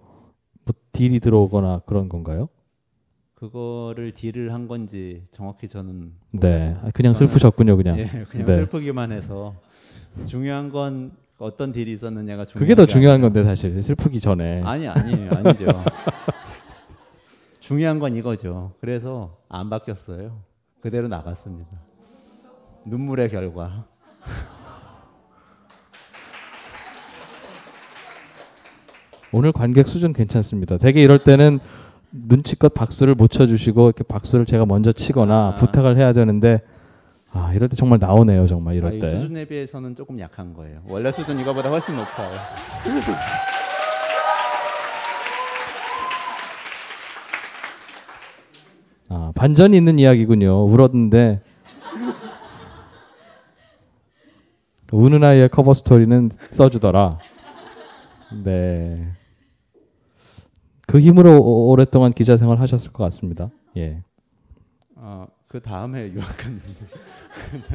[0.65, 2.49] 뭐 딜이 들어오거나 그런 건가요?
[3.35, 6.77] 그거를 딜을 한 건지 정확히 저는 네.
[6.83, 7.99] 아, 그냥 슬프셨군요, 그냥.
[7.99, 8.57] 예, 그냥 네.
[8.59, 9.55] 슬프기만 해서
[10.27, 14.61] 중요한 건 어떤 딜이 있었느냐가 중요한 그게 더게 중요한 건데 사실 슬프기 전에.
[14.63, 15.67] 아니 아니에요, 아니죠.
[17.61, 18.73] 중요한 건 이거죠.
[18.81, 20.43] 그래서 안 바뀌었어요.
[20.83, 21.71] 그대로 나갔습니다.
[22.85, 23.87] 눈물의 결과.
[29.33, 30.77] 오늘 관객 수준 괜찮습니다.
[30.79, 31.61] 대개 이럴 때는
[32.11, 35.55] 눈치껏 박수를 못 쳐주시고 이렇게 박수를 제가 먼저 치거나 아.
[35.57, 36.61] 부탁을 해야 되는데
[37.33, 39.07] 아 이럴 때 정말 나오네요 정말 이럴 아, 이 때.
[39.07, 40.81] 수준에 비해서는 조금 약한 거예요.
[40.89, 42.33] 원래 수준 이거보다 훨씬 높아요.
[49.09, 50.65] 아 반전이 있는 이야기군요.
[50.65, 51.41] 울었는데
[54.87, 57.19] 그 우는 아이의 커버 스토리는 써주더라.
[58.45, 59.13] 네.
[60.91, 63.51] 그 힘으로 오- 오랫동안 기자 생활 하셨을 것 같습니다.
[63.77, 64.03] 예.
[64.97, 66.65] 어, 그 다음에 유학 갔는데.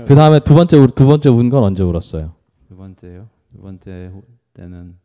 [0.05, 2.33] 그 다음에 두 번째 울- 두 번째 운 건 언제 울었어요?
[2.67, 3.29] 두 번째요.
[3.53, 4.95] 두 번째 후- 때는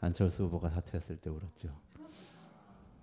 [0.00, 1.68] 안철수 후보가 사퇴했을 때 울었죠.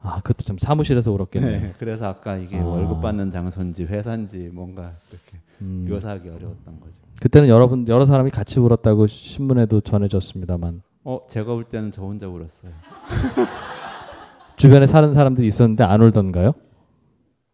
[0.02, 1.62] 아 그것도 참 사무실에서 울었겠네요.
[1.62, 2.64] 네, 그래서 아까 이게 아.
[2.64, 5.88] 월급 받는 장소인지 회사인지 뭔가 그렇게 음.
[5.90, 7.02] 묘사하기 어려웠던 거죠.
[7.22, 12.72] 그때는 여러분 여러 사람이 같이 울었다고 신문에도 전해졌습니다만 어, 제가 울 때는 저 혼자 울었어요.
[14.58, 16.54] 주변에 사는 사람들이 있었는데 안 울던가요?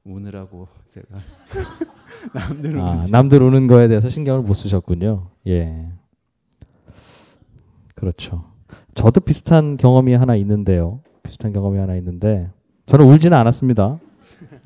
[0.03, 1.07] 우느라고 제가
[2.33, 3.03] 남들 아.
[3.11, 5.27] 남들 우는 거에 대해서 신경을 못 쓰셨군요.
[5.47, 5.89] 예.
[7.95, 8.45] 그렇죠.
[8.95, 11.01] 저도 비슷한 경험이 하나 있는데요.
[11.23, 12.49] 비슷한 경험이 하나 있는데
[12.85, 13.99] 저는 울지는 않았습니다.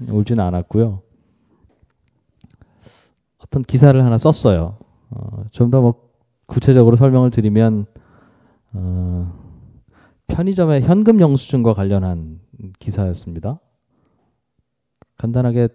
[0.07, 1.01] 울지는 않았고요.
[3.43, 4.77] 어떤 기사를 하나 썼어요.
[5.11, 5.93] 어, 좀더 뭐
[6.45, 7.85] 구체적으로 설명을 드리면
[8.73, 9.31] 어,
[10.27, 12.39] 편의점의 현금 영수증과 관련한
[12.79, 13.57] 기사였습니다.
[15.17, 15.69] 간단하게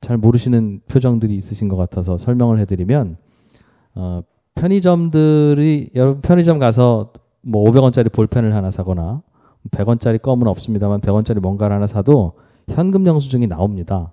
[0.00, 3.16] 잘 모르시는 표정들이 있으신 것 같아서 설명을 해드리면
[3.94, 4.22] 어,
[4.54, 9.22] 편의점들이 여러분 편의점 가서 뭐 500원짜리 볼펜을 하나 사거나
[9.70, 12.34] 100원짜리 껌은 없습니다만 100원짜리 뭔가를 하나 사도
[12.68, 14.12] 현금 영수증이 나옵니다.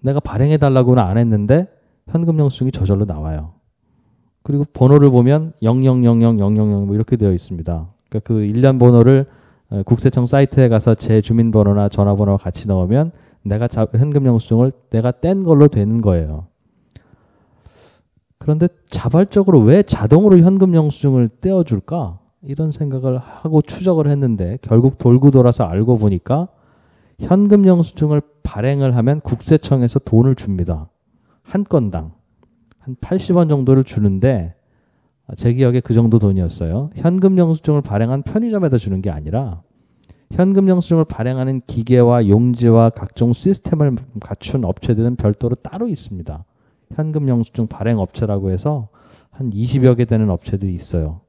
[0.00, 1.68] 내가 발행해 달라고는 안 했는데
[2.08, 3.54] 현금 영수증이 저절로 나와요.
[4.42, 7.91] 그리고 번호를 보면 00000000뭐 이렇게 되어 있습니다.
[8.12, 9.26] 그러니까 그 일련 번호를
[9.70, 13.10] 어, 국세청 사이트에 가서 제 주민번호나 전화번호와 같이 넣으면
[13.42, 16.46] 내가 자, 현금 영수증을 내가 뗀 걸로 되는 거예요.
[18.38, 22.18] 그런데 자발적으로 왜 자동으로 현금 영수증을 떼어줄까?
[22.44, 26.48] 이런 생각을 하고 추적을 했는데 결국 돌고 돌아서 알고 보니까
[27.20, 30.88] 현금 영수증을 발행을 하면 국세청에서 돈을 줍니다.
[31.42, 32.12] 한 건당
[32.80, 34.61] 한 80원 정도를 주는데 아,
[35.36, 36.90] 제 기억에 그 정도 돈이었어요.
[36.94, 39.62] 현금 영수증을 발행한 편의점에다 주는 게 아니라
[40.32, 46.44] 현금 영수증을 발행하는 기계와 용지와 각종 시스템을 갖춘 업체들은 별도로 따로 있습니다.
[46.94, 48.88] 현금 영수증 발행 업체라고 해서
[49.30, 51.20] 한 20여 개 되는 업체들이 있어요.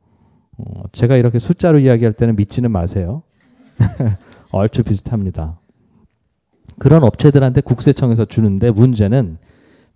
[0.58, 3.24] 어, 제가 이렇게 숫자로 이야기할 때는 믿지는 마세요.
[4.52, 5.60] 얼추 비슷합니다.
[6.80, 9.38] 그런 업체들한테 국세청에서 주는데 문제는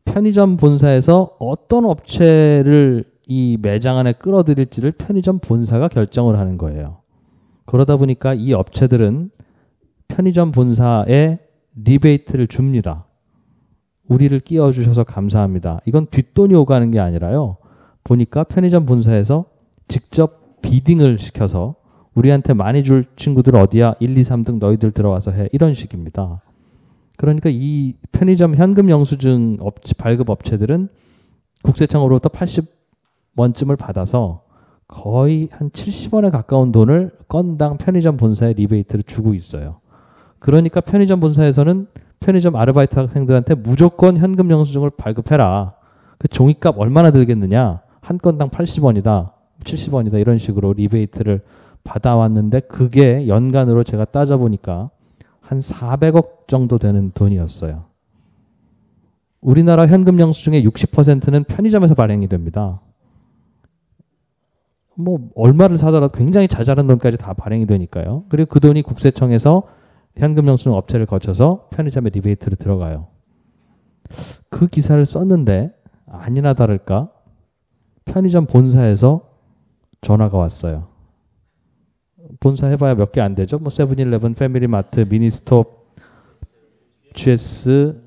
[0.06, 7.02] 편의점 본사에서 어떤 업체를 이 매장 안에 끌어들일지를 편의점 본사가 결정을 하는 거예요.
[7.66, 9.30] 그러다 보니까 이 업체들은
[10.08, 11.40] 편의점 본사에
[11.76, 13.06] 리베이트를 줍니다.
[14.08, 15.82] 우리를 끼워주셔서 감사합니다.
[15.86, 17.58] 이건 뒷돈이 오가는 게 아니라요.
[18.06, 19.46] 보니까 편의점 본사에서
[19.90, 21.76] 직접 비딩을 시켜서
[22.14, 23.96] 우리한테 많이 줄 친구들 어디야?
[24.00, 25.50] 1, 2, 3등 너희들 들어와서 해.
[25.52, 26.42] 이런 식입니다.
[27.18, 30.88] 그러니까 이 편의점 현금 영수증 업체, 발급 업체들은
[31.64, 32.77] 국세청으로부터 80
[33.38, 34.42] 원쯤을 받아서
[34.88, 39.80] 거의 한 70원에 가까운 돈을 건당 편의점 본사에 리베이트를 주고 있어요.
[40.40, 41.88] 그러니까 편의점 본사에서는
[42.20, 45.74] 편의점 아르바이트 학생들한테 무조건 현금 영수증을 발급해라.
[46.18, 47.82] 그 종이값 얼마나 들겠느냐?
[48.02, 49.32] 한 건당 80원이다,
[49.64, 51.42] 70원이다 이런 식으로 리베이트를
[51.84, 54.90] 받아왔는데 그게 연간으로 제가 따져보니까
[55.42, 57.86] 한 400억 정도 되는 돈이었어요.
[59.42, 62.82] 우리나라 현금 영수증의 60%는 편의점에서 발행이 됩니다.
[64.98, 68.26] 뭐 얼마를 사더라도 굉장히 자잘한 돈까지 다 발행이 되니까요.
[68.30, 69.64] 그리고 그 돈이 국세청에서
[70.18, 73.08] 현금 영수증 업체를 거쳐서 편의점에 리베이트로 들어가요.
[74.50, 75.72] 그 기사를 썼는데
[76.08, 77.12] 아니나 다를까
[78.06, 79.30] 편의점 본사에서
[80.02, 80.88] 전화가 왔어요.
[82.40, 83.60] 본사 해봐야 몇 개 안 되죠.
[83.60, 85.96] 뭐 세븐일레븐, 패밀리마트, 미니스톱,
[87.14, 88.02] GS,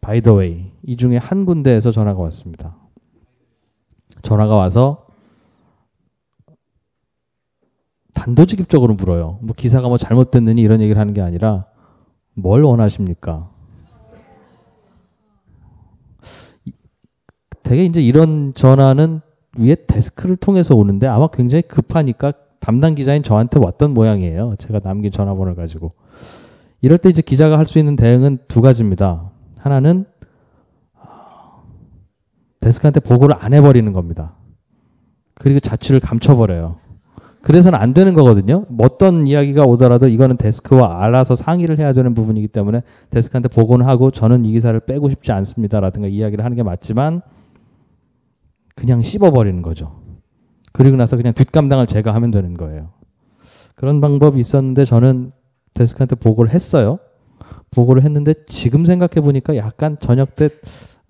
[0.00, 2.76] 바이더웨이 이 중에 한 군데에서 전화가 왔습니다.
[4.22, 5.06] 전화가 와서
[8.14, 9.38] 단도직입적으로 물어요.
[9.42, 11.66] 뭐 기사가 뭐 잘못됐느니 이런 얘기를 하는 게 아니라
[12.34, 13.50] 뭘 원하십니까?
[17.62, 19.20] 되게 이제 이런 전화는
[19.58, 24.56] 위에 데스크를 통해서 오는데 아마 굉장히 급하니까 담당 기자인 저한테 왔던 모양이에요.
[24.58, 25.92] 제가 남긴 전화번호를 가지고.
[26.80, 29.30] 이럴 때 이제 기자가 할 수 있는 대응은 두 가지입니다.
[29.58, 30.06] 하나는
[32.60, 34.34] 데스크한테 보고를 안 해버리는 겁니다.
[35.34, 36.76] 그리고 자취를 감춰버려요.
[37.40, 38.66] 그래서는 안 되는 거거든요.
[38.78, 44.44] 어떤 이야기가 오더라도 이거는 데스크와 알아서 상의를 해야 되는 부분이기 때문에 데스크한테 보고는 하고 저는
[44.44, 47.22] 이 기사를 빼고 싶지 않습니다라든가 이야기를 하는 게 맞지만
[48.74, 50.00] 그냥 씹어버리는 거죠.
[50.72, 52.90] 그리고 나서 그냥 뒷감당을 제가 하면 되는 거예요.
[53.76, 55.32] 그런 방법이 있었는데 저는
[55.74, 56.98] 데스크한테 보고를 했어요.
[57.70, 60.48] 보고를 했는데 지금 생각해 보니까 약간 저녁 때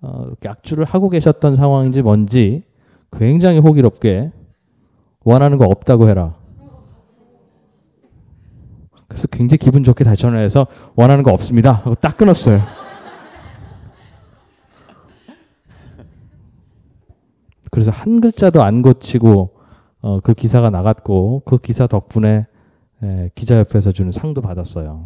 [0.01, 2.63] 어, 약주를 하고 계셨던 상황인지 뭔지
[3.11, 4.31] 굉장히 호기롭게
[5.23, 6.35] 원하는 거 없다고 해라.
[9.07, 12.61] 그래서 굉장히 기분 좋게 다시 전화해서 원하는 거 없습니다 하고 딱 끊었어요.
[17.71, 19.57] 그래서 한 글자도 안 고치고
[20.01, 22.47] 어, 그 기사가 나갔고 그 기사 덕분에
[23.03, 25.05] 에, 기자협회에서 주는 상도 받았어요.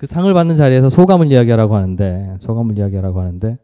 [0.00, 3.58] 그 상을 받는 자리에서 소감을 이야기하라고 하는데 소감을 이야기하라고 하는데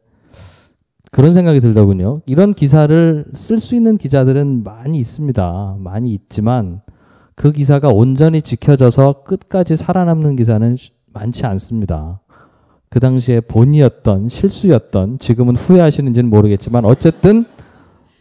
[1.10, 2.20] 그런 생각이 들더군요.
[2.26, 5.76] 이런 기사를 쓸 수 있는 기자들은 많이 있습니다.
[5.78, 6.82] 많이 있지만
[7.36, 10.76] 그 기사가 온전히 지켜져서 끝까지 살아남는 기사는
[11.06, 12.20] 많지 않습니다.
[12.90, 17.46] 그 당시에 본이었던 실수였던 지금은 후회하시는지는 모르겠지만 어쨌든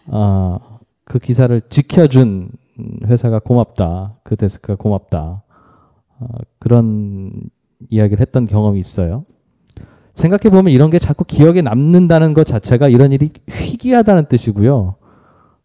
[0.06, 2.48] 어, 그 기사를 지켜준
[3.08, 4.20] 회사가 고맙다.
[4.24, 5.44] 그 데스크가 고맙다.
[6.20, 6.28] 어,
[6.60, 7.50] 그런
[7.90, 9.24] 이야기를 했던 경험이 있어요.
[10.14, 14.96] 생각해 보면 이런 게 자꾸 기억에 남는다는 것 자체가 이런 일이 희귀하다는 뜻이고요.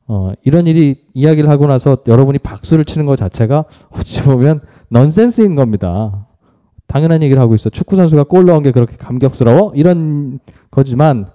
[0.09, 6.27] 어, 이런 일이 이야기를 하고 나서 여러분이 박수를 치는 것 자체가 어찌 보면 넌센스인 겁니다.
[6.89, 7.71] 당연한 얘기를 하고 있어.
[7.71, 9.73] 축구 선수가 골 넣은 게 그렇게 감격스러워?
[9.77, 10.41] 이런
[10.73, 11.31] 거지만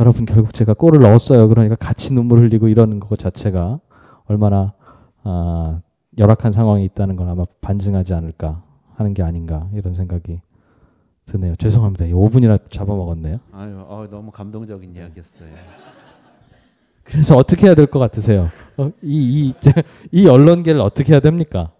[0.00, 1.48] 여러분 결국 제가 골을 넣었어요.
[1.48, 3.80] 그러니까 같이 눈물 흘리고 이러는 것 자체가
[4.24, 4.72] 얼마나
[5.22, 5.80] 아,
[6.16, 8.62] 열악한 상황이 있다는 걸 아마 반증하지 않을까
[8.98, 10.40] 하는 게 아닌가 이런 생각이
[11.24, 11.54] 드네요.
[11.54, 12.06] 죄송합니다.
[12.06, 13.38] 5분이나 잡아먹었네요.
[13.52, 15.48] 아유, 어, 너무 감동적인 이야기였어요.
[17.04, 18.48] 그래서 어떻게 해야 될 것 같으세요?
[18.76, 19.54] 어, 이, 이,
[20.10, 21.72] 이 언론계를 어떻게 해야 됩니까?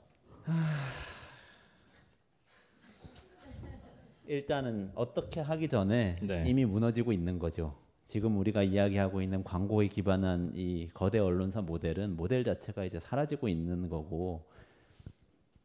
[4.26, 6.44] 일단은 어떻게 하기 전에 네.
[6.46, 7.74] 이미 무너지고 있는 거죠.
[8.06, 13.88] 지금 우리가 이야기하고 있는 광고에 기반한 이 거대 언론사 모델은 모델 자체가 이제 사라지고 있는
[13.88, 14.44] 거고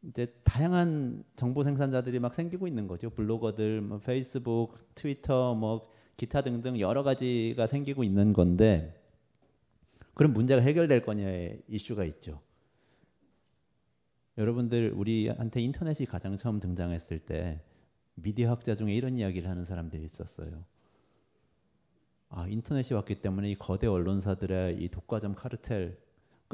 [0.08, 3.10] 이제 다양한 정보 생산자들이 막 생기고 있는 거죠.
[3.10, 9.00] 블로거들, 뭐 페이스북, 트위터, 뭐 기타 등등 여러 가지가 생기고 있는 건데
[10.14, 12.40] 그럼 문제가 해결될 거냐의 이슈가 있죠.
[14.36, 17.60] 여러분들 우리한테 인터넷이 가장 처음 등장했을 때
[18.14, 20.64] 미디어 학자 중에 이런 이야기를 하는 사람들이 있었어요.
[22.28, 25.98] 아, 인터넷이 왔기 때문에 이 거대 언론사들의 이 독과점 카르텔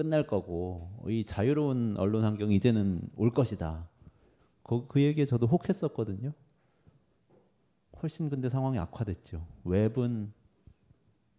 [0.00, 3.86] 끝날 거고 이 자유로운 언론 환경이 이제는 올 것이다.
[4.62, 6.32] 그, 그 얘기에 저도 혹했었거든요.
[8.00, 9.46] 훨씬 근데 상황이 악화됐죠.
[9.64, 10.32] 웹은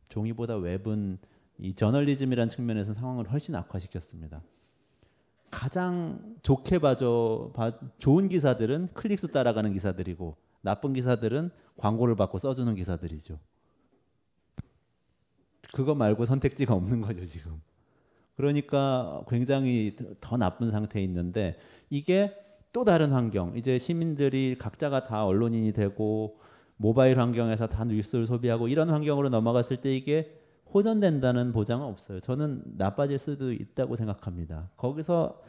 [0.10, 1.18] 종이보다 웹은
[1.58, 4.44] 이 저널리즘이란 측면에서 상황을 훨씬 악화시켰습니다.
[5.50, 13.40] 가장 좋게 봐줘 봐, 좋은 기사들은 클릭수 따라가는 기사들이고 나쁜 기사들은 광고를 받고 써주는 기사들이죠.
[15.74, 17.60] 그거 말고 선택지가 없는 거죠 지금.
[18.36, 21.58] 그러니까 굉장히 더 나쁜 상태에 있는데
[21.90, 22.34] 이게
[22.74, 23.56] 또 다른 환경.
[23.58, 26.40] 이제 시민들이 각자가 다 언론인이 되고
[26.78, 30.38] 모바일 환경에서 다 뉴스를 소비하고 이런 환경으로 넘어갔을 때 이게
[30.74, 32.22] 호전된다는 보장은 없어요.
[32.22, 34.70] 저는 나빠질 수도 있다고 생각합니다.
[34.78, 35.42] 거기서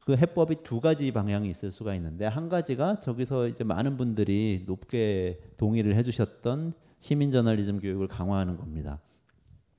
[0.00, 5.38] 그 해법이 두 가지 방향이 있을 수가 있는데 한 가지가 저기서 이제 많은 분들이 높게
[5.58, 9.00] 동의를 해주셨던 시민 저널리즘 교육을 강화하는 겁니다.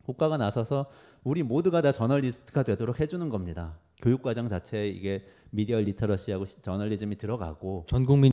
[0.10, 0.88] 국가가 나서서
[1.24, 3.76] 우리 모두가 다 저널리스트가 되도록 해주는 겁니다.
[4.02, 8.32] 교육 과정 자체에 이게 미디어 리터러시하고 저널리즘이 들어가고 전 국민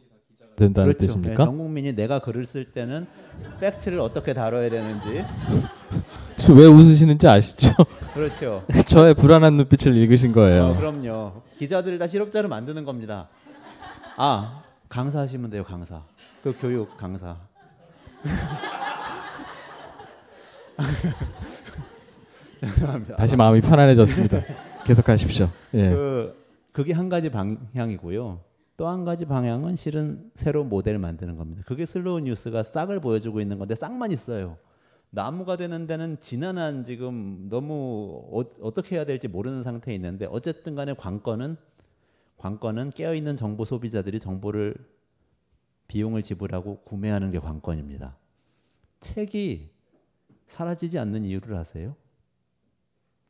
[0.56, 1.06] 된다는 그렇죠.
[1.06, 1.30] 뜻입니까?
[1.30, 3.06] 네, 전 국민이 내가 글을 쓸 때는
[3.60, 5.22] 팩트를 어떻게 다뤄야 되는지
[6.54, 7.74] 왜 웃으시는지 아시죠?
[8.14, 8.64] 그렇죠.
[8.88, 10.68] 저의 불안한 눈빛을 읽으신 거예요.
[10.68, 11.42] 어, 그럼요.
[11.58, 13.28] 기자들 다 실업자를 만드는 겁니다.
[14.16, 16.02] 아 강사 하시면 돼요 강사.
[16.42, 17.36] 그 교육 강사.
[23.16, 24.40] 다시 마음이 편안해졌습니다.
[24.84, 25.48] 계속하십시오.
[25.74, 25.90] 예.
[25.90, 28.40] 그 그게 한 가지 방향이고요.
[28.76, 31.62] 또 한 가지 방향은 실은 새로운 모델을 만드는 겁니다.
[31.66, 34.58] 그게 슬로우 뉴스가 싹을 보여주고 있는 건데 싹만 있어요.
[35.10, 40.92] 나무가 되는 데는 지난한 지금 너무 어, 떻게 해야 될지 모르는 상태에 있는데 어쨌든 간에
[40.94, 41.56] 관건은
[42.36, 44.74] 관건은 깨어 있는 정보 소비자들이 정보를
[45.88, 48.16] 비용을 지불하고 구매하는 게 관건입니다.
[49.00, 49.70] 책이
[50.48, 51.96] 사라지지 않는 이유를 아세요?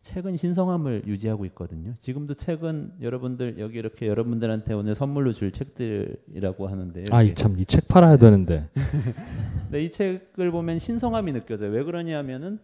[0.07, 1.93] 책은 신성함을 유지하고 있거든요.
[1.99, 8.17] 지금도 책은 여러분들 여기 이렇게 여러분들한테 오늘 선물로 줄 책들이라고 하는데 아, 참이 책 팔아야
[8.17, 8.69] 되는데.
[9.65, 11.73] 근데 이 책을 보면 신성함이 느껴져요.
[11.73, 12.61] 왜 그러냐면은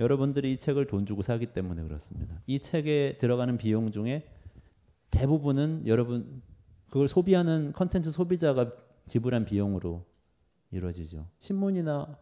[0.00, 2.42] 여러분들이 이 책을 돈 주고 사기 때문에 그렇습니다.
[2.48, 4.26] 이 책에 들어가는 비용 중에
[5.12, 6.42] 대부분은 여러분
[6.90, 8.72] 그걸 소비하는 컨텐츠 소비자가
[9.06, 10.04] 지불한 비용으로
[10.72, 11.28] 이루어지죠.
[11.38, 12.18] 신문이나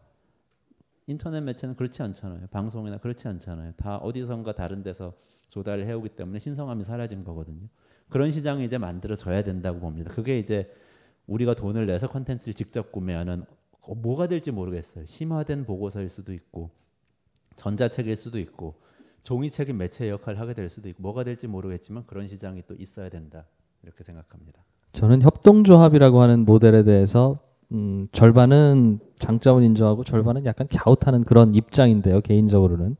[1.07, 2.47] 인터넷 매체는 그렇지 않잖아요.
[2.47, 3.73] 방송이나 그렇지 않잖아요.
[3.77, 5.13] 다 어디선가 다른 데서
[5.49, 7.67] 조달을 해오기 때문에 신성함이 사라진 거거든요.
[8.09, 10.11] 그런 시장이 이제 만들어져야 된다고 봅니다.
[10.11, 10.71] 그게 이제
[11.27, 13.43] 우리가 돈을 내서 컨텐츠를 직접 구매하는
[13.81, 15.05] 어, 뭐가 될지 모르겠어요.
[15.05, 16.69] 심화된 보고서일 수도 있고
[17.55, 18.75] 전자책일 수도 있고
[19.23, 23.45] 종이책이 매체 역할을 하게 될 수도 있고 뭐가 될지 모르겠지만 그런 시장이 또 있어야 된다
[23.83, 24.63] 이렇게 생각합니다.
[24.93, 27.39] 저는 협동조합이라고 하는 모델에 대해서
[27.71, 32.21] 음, 절반은 장점을 인정하고 절반은 약간 갸웃하는 그런 입장인데요.
[32.21, 32.95] 개인적으로는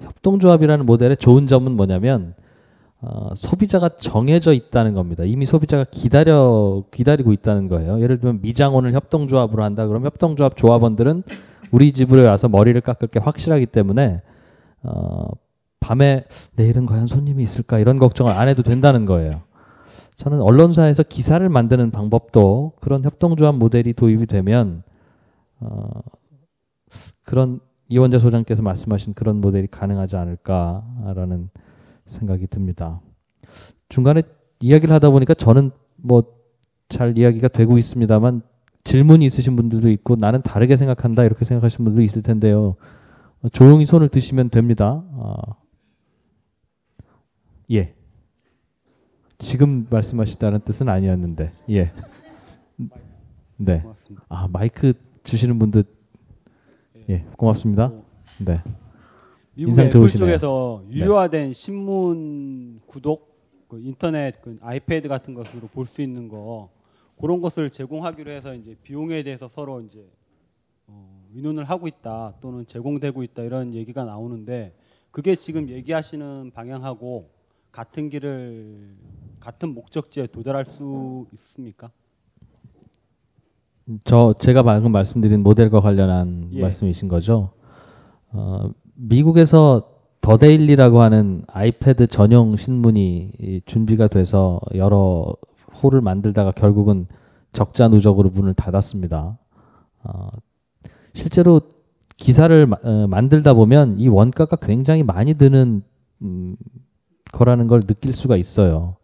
[0.00, 2.34] 협동조합이라는 모델의 좋은 점은 뭐냐면
[3.00, 5.22] 어, 소비자가 정해져 있다는 겁니다.
[5.24, 8.00] 이미 소비자가 기다려 기다리고 있다는 거예요.
[8.00, 9.86] 예를 들면 미장원을 협동조합으로 한다.
[9.86, 11.22] 그럼 협동조합 조합원들은
[11.70, 14.18] 우리 집으로 와서 머리를 깎을 게 확실하기 때문에
[14.82, 15.28] 어,
[15.80, 16.24] 밤에
[16.56, 19.42] 내일은 과연 손님이 있을까 이런 걱정을 안 해도 된다는 거예요.
[20.18, 24.82] 저는 언론사에서 기사를 만드는 방법도 그런 협동조합 모델이 도입이 되면
[25.60, 25.88] 어,
[27.24, 31.50] 그런 이원재 소장께서 말씀하신 그런 모델이 가능하지 않을까라는
[32.04, 33.00] 생각이 듭니다.
[33.88, 34.22] 중간에
[34.60, 36.38] 이야기를 하다 보니까 저는 뭐
[36.88, 38.42] 잘 이야기가 되고 있습니다만
[38.84, 42.76] 질문이 있으신 분들도 있고 나는 다르게 생각한다 이렇게 생각하시는 분들도 있을 텐데요.
[43.42, 45.04] 어, 조용히 손을 드시면 됩니다.
[45.12, 45.34] 어,
[47.72, 47.94] 예.
[49.38, 51.92] 지금 말씀하시다는 뜻은 아니었는데 예.
[53.56, 53.84] 네.
[54.28, 55.84] 아 마이크 주시는 분들
[57.08, 57.92] 예 고맙습니다.
[58.38, 58.62] 네.
[59.56, 60.26] 인상 좋으시네요.
[60.26, 63.36] 쪽에서 유료화된 신문 구독,
[63.68, 66.70] 그 인터넷, 그 아이패드 같은 것으로 볼 수 있는 거
[67.20, 70.04] 그런 것을 제공하기로 해서 이제 비용에 대해서 서로 이제
[70.86, 74.74] 어, 의논을 하고 있다 또는 제공되고 있다 이런 얘기가 나오는데
[75.10, 77.30] 그게 지금 얘기하시는 방향하고
[77.72, 78.96] 같은 길을
[79.40, 81.90] 같은 목적지에 도달할 수 있습니까?
[84.04, 86.60] 저 제가 방금 말씀드린 모델과 관련한 예.
[86.60, 87.52] 말씀이신 거죠.
[88.32, 89.90] 어, 미국에서
[90.20, 95.34] 더데일리라고 하는 아이패드 전용 신문이 이 준비가 돼서 여러
[95.82, 97.06] 호를 만들다가 결국은
[97.52, 99.38] 적자 누적으로 문을 닫았습니다.
[100.04, 100.28] 어,
[101.14, 101.60] 실제로
[102.16, 105.82] 기사를 마- 어, 만들다 보면 이 원가가 굉장히 많이 드는
[106.20, 106.56] 음,
[107.32, 108.96] 거라는 걸 느낄 수가 있어요.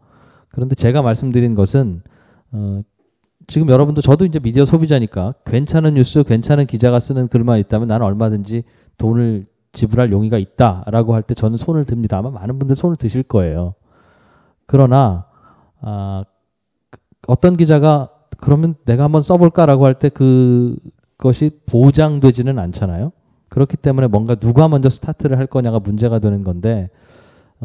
[0.49, 2.01] 그런데 제가 말씀드린 것은
[2.51, 2.81] 어,
[3.47, 8.63] 지금 여러분도 저도 이제 미디어 소비자니까 괜찮은 뉴스, 괜찮은 기자가 쓰는 글만 있다면 나는 얼마든지
[8.97, 12.17] 돈을 지불할 용의가 있다라고 할 때 저는 손을 듭니다.
[12.17, 13.73] 아마 많은 분들 손을 드실 거예요.
[14.65, 15.25] 그러나
[15.81, 16.23] 아,
[17.27, 18.09] 어떤 기자가
[18.39, 23.11] 그러면 내가 한번 써볼까라고 할 때 그것이 보장되지는 않잖아요.
[23.49, 26.89] 그렇기 때문에 뭔가 누가 먼저 스타트를 할 거냐가 문제가 되는 건데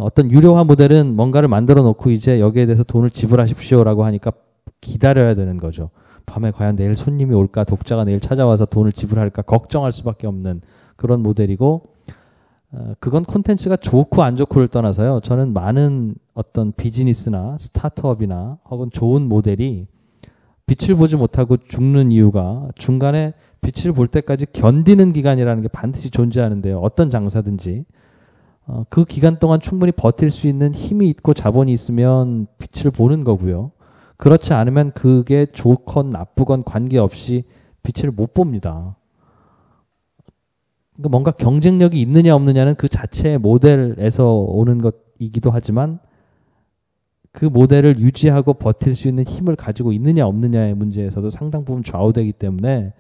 [0.01, 4.33] 어떤 유료화 모델은 뭔가를 만들어 놓고 이제 여기에 대해서 돈을 지불하십시오라고 하니까
[4.81, 5.91] 기다려야 되는 거죠.
[6.27, 10.61] 밤에 과연 내일 손님이 올까, 독자가 내일 찾아와서 돈을 지불할까 걱정할 수밖에 없는
[10.97, 11.83] 그런 모델이고
[12.73, 15.21] 어, 그건 콘텐츠가 좋고 안 좋고를 떠나서요.
[15.25, 19.87] 저는 많은 어떤 비즈니스나 스타트업이나 혹은 좋은 모델이
[20.67, 26.79] 빛을 보지 못하고 죽는 이유가 중간에 빛을 볼 때까지 견디는 기간이라는 게 반드시 존재하는데요.
[26.79, 27.87] 어떤 장사든지
[28.71, 33.73] 어, 그 기간 동안 충분히 버틸 수 있는 힘이 있고 자본이 있으면 빛을 보는 거고요.
[34.17, 37.43] 그렇지 않으면 그게 좋건 나쁘건 관계없이
[37.83, 38.97] 빛을 못 봅니다.
[40.93, 45.99] 그러니까 뭔가 경쟁력이 있느냐 없느냐는 그 자체의 모델에서 오는 것이기도 하지만
[47.33, 52.93] 그 모델을 유지하고 버틸 수 있는 힘을 가지고 있느냐 없느냐의 문제에서도 상당 부분 좌우되기 때문에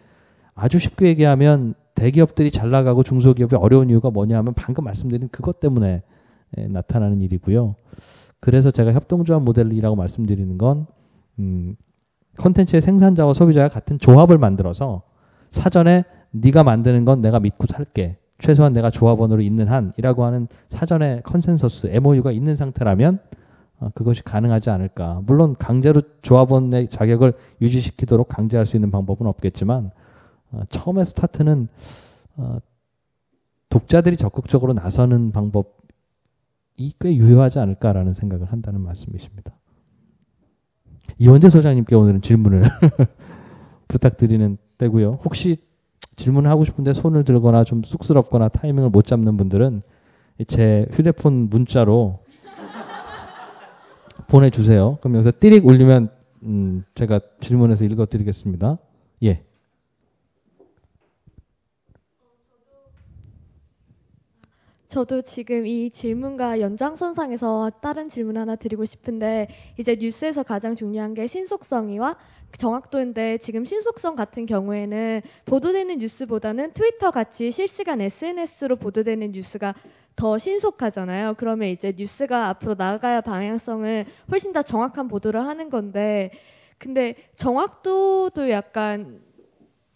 [0.54, 6.02] 아주 쉽게 얘기하면 대기업들이 잘 나가고 중소기업이 어려운 이유가 뭐냐면 방금 말씀드린 그것 때문에
[6.56, 7.74] 예, 나타나는 일이고요.
[8.40, 10.86] 그래서 제가 협동조합 모델이라고 말씀드리는 건
[11.38, 11.76] 음,
[12.38, 15.02] 콘텐츠의 생산자와 소비자가 같은 조합을 만들어서
[15.50, 18.16] 사전에 네가 만드는 건 내가 믿고 살게.
[18.38, 23.18] 최소한 내가 조합원으로 있는 한이라고 하는 사전에 consensus MOU가 있는 상태라면
[23.80, 25.20] 어, 그것이 가능하지 않을까.
[25.26, 29.90] 물론 강제로 조합원의 자격을 유지시키도록 강제할 수 있는 방법은 없겠지만
[30.52, 31.68] 어, 처음에 스타트는
[32.36, 32.58] 어,
[33.68, 39.52] 독자들이 적극적으로 나서는 방법이 꽤 유효하지 않을까라는 생각을 한다는 말씀이십니다.
[41.18, 42.64] 이원재 소장님께 오늘은 질문을
[43.88, 45.18] 부탁드리는 때고요.
[45.24, 45.58] 혹시
[46.16, 49.82] 질문을 하고 싶은데 손을 들거나 좀 쑥스럽거나 타이밍을 못 잡는 분들은
[50.46, 52.20] 제 휴대폰 문자로
[54.28, 54.98] 보내주세요.
[55.00, 56.10] 그럼 여기서 띠릭 올리면
[56.42, 58.78] 음 제가 질문해서 읽어드리겠습니다.
[59.24, 59.44] 예.
[64.90, 69.46] 저도 지금 이 질문과 연장선상에서 다른 질문 하나 드리고 싶은데
[69.78, 72.16] 이제 뉴스에서 가장 중요한 게 신속성이와
[72.58, 79.76] 정확도인데 지금 신속성 같은 경우에는 보도되는 뉴스보다는 트위터 같이 실시간 SNS로 보도되는 뉴스가
[80.16, 81.34] 더 신속하잖아요.
[81.38, 86.32] 그러면 이제 뉴스가 앞으로 나아가야 방향성을 훨씬 더 정확한 보도를 하는 건데
[86.78, 89.20] 근데 정확도도 약간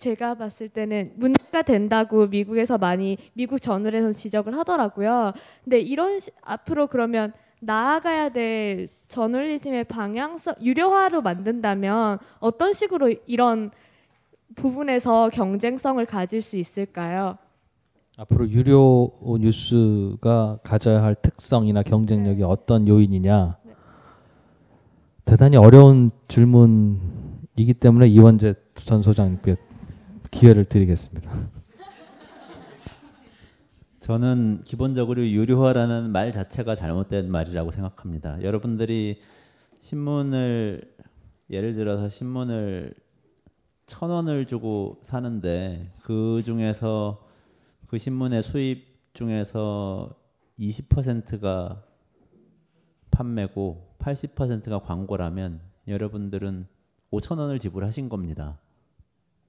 [0.05, 5.33] 제가 봤을 때는 문제가 된다고 미국에서 많이 미국 저널에서 지적을 하더라고요.
[5.65, 13.71] 근데 이런 시, 앞으로 그러면 나아가야 될 저널리즘의 방향성 유료화로 만든다면 어떤 식으로 이런
[14.57, 17.39] 부분에서 경쟁성을 가질 수 있을까요?
[18.19, 22.45] 앞으로 유료 뉴스가 가져야 할 특성이나 경쟁력이 네.
[22.45, 23.73] 어떤 요인이냐 네.
[25.25, 29.57] 대단히 어려운 질문이기 때문에 이원재 전 소장님께
[30.35, 31.31] 기회를 드리겠습니다.
[34.01, 38.43] 저는 기본적으로 유료화라는 말 자체가 잘못된 말이라고 생각합니다.
[38.43, 39.23] 여러분들이
[39.79, 40.93] 신문을
[41.51, 42.95] 예를 들어서 신문을
[43.87, 47.25] 천 원을 주고 사는데 그 중에서
[47.87, 50.17] 그 신문의 수입 중에서
[50.59, 51.85] 20%가
[53.13, 56.67] 판매고 80%가 광고라면 여러분들은
[57.13, 58.59] 5천 원을 지불하신 겁니다.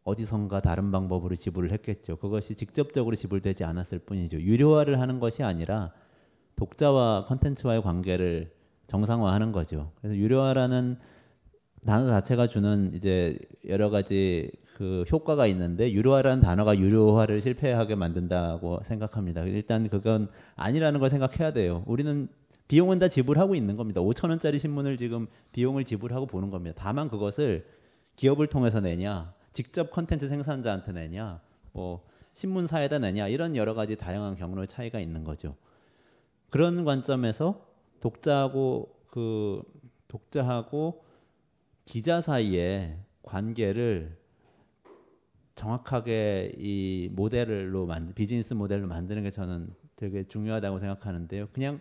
[0.06, 2.16] 어디선가 다른 방법으로 지불을 했겠죠.
[2.18, 4.40] 그것이 직접적으로 지불되지 않았을 뿐이죠.
[4.40, 5.92] 유료화를 하는 것이 아니라
[6.56, 8.52] 독자와 컨텐츠와의 관계를
[8.88, 9.92] 정상화하는 거죠.
[10.00, 10.98] 그래서 유료화라는
[11.86, 13.38] 단어 자체가 주는 이제
[13.68, 19.44] 여러 가지 그 효과가 있는데 유료화라는 단어가 유료화를 실패하게 만든다고 생각합니다.
[19.46, 21.84] 일단 그건 아니라는 걸 생각해야 돼요.
[21.88, 22.28] 우리는
[22.68, 24.02] 비용은 다 지불하고 있는 겁니다.
[24.02, 26.76] 5천 원짜리 신문을 지금 비용을 지불하고 보는 겁니다.
[26.78, 27.66] 다만 그것을
[28.18, 31.40] 기업을 통해서 내냐, 직접 컨텐츠 생산자한테 내냐,
[31.72, 35.56] 뭐 신문사에다 내냐 이런 여러 가지 다양한 경로의 차이가 있는 거죠.
[36.50, 37.66] 그런 관점에서
[38.02, 39.64] 독자하고 그
[40.10, 41.06] 독자하고
[41.86, 44.18] 기자 사이의 관계를
[45.56, 51.48] 정확하게 이 모델로 만 비즈니스 모델로 만드는 게 저는 되게 중요하다고 생각하는데요.
[51.54, 51.80] 그냥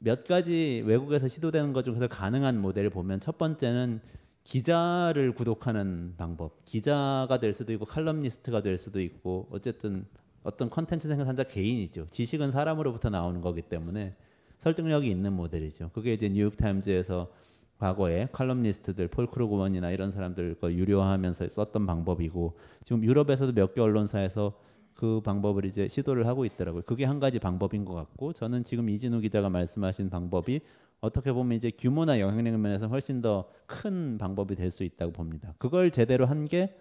[0.00, 4.00] 몇 가지 외국에서 시도되는 것 중에서 가능한 모델을 보면 첫 번째는
[4.48, 6.64] 기자를 구독하는 방법.
[6.64, 10.06] 기자가 될 수도 있고 칼럼니스트가 될 수도 있고 어쨌든
[10.42, 12.06] 어떤 컨텐츠 생산자 개인이죠.
[12.06, 14.14] 지식은 사람으로부터 나오는 거기 때문에
[14.56, 15.90] 설득력이 있는 모델이죠.
[15.92, 17.30] 그게 이제 뉴욕 타임즈에서
[17.78, 24.54] 과거에 칼럼니스트들 폴 크루그먼이나 이런 사람들 거 유료화하면서 썼던 방법이고 지금 유럽에서도 몇 개 언론사에서
[24.94, 26.84] 그 방법을 이제 시도를 하고 있더라고요.
[26.86, 30.62] 그게 한 가지 방법인 것 같고 저는 지금 이진우 기자가 말씀하신 방법이
[31.00, 35.54] 어떻게 보면 이제 규모나 영향력 면에서 훨씬 더 큰 방법이 될 수 있다고 봅니다.
[35.58, 36.76] 그걸 제대로 한 게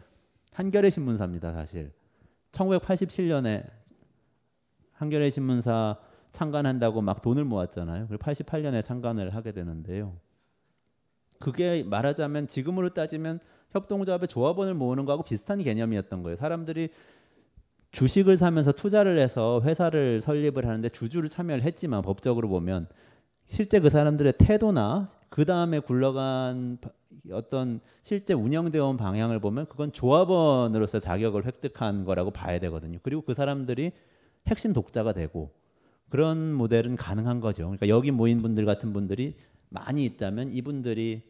[0.53, 1.91] 한겨레 신문사입니다, 사실.
[2.53, 3.69] 1987년에
[4.93, 5.97] 한겨레 신문사
[6.31, 8.07] 창간한다고 막 돈을 모았잖아요.
[8.07, 10.15] 그리고 88년에 창간을 하게 되는데요.
[11.39, 13.39] 그게 말하자면 지금으로 따지면
[13.71, 16.35] 협동조합의 조합원을 모으는 거하고 비슷한 개념이었던 거예요.
[16.37, 16.89] 사람들이
[17.91, 22.87] 주식을 사면서 투자를 해서 회사를 설립을 하는데 주주를 참여를 했지만 법적으로 보면
[23.47, 26.77] 실제 그 사람들의 태도나 그 다음에 굴러간
[27.31, 32.99] 어떤 실제 운영되어 온 방향을 보면 그건 조합원으로서 자격을 획득한 거라고 봐야 되거든요.
[33.03, 33.91] 그리고 그 사람들이
[34.47, 35.51] 핵심 독자가 되고
[36.09, 37.63] 그런 모델은 가능한 거죠.
[37.63, 39.35] 그러니까 여기 모인 분들 같은 분들이
[39.69, 41.21] 많이 있다면 이분들이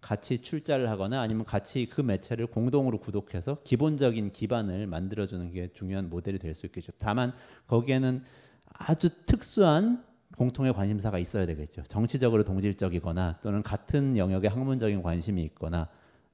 [0.00, 6.38] 같이 출자를 하거나 아니면 같이 그 매체를 공동으로 구독해서 기본적인 기반을 만들어주는 게 중요한 모델이
[6.38, 6.92] 될 수 있겠죠.
[6.98, 7.32] 다만
[7.66, 8.22] 거기에는
[8.66, 10.04] 아주 특수한
[10.38, 11.82] 공통의 관심사가 있어야 되겠죠.
[11.88, 15.88] 정치적으로 동질적이거나 또는 같은 영역에 학문적인 관심이 있거나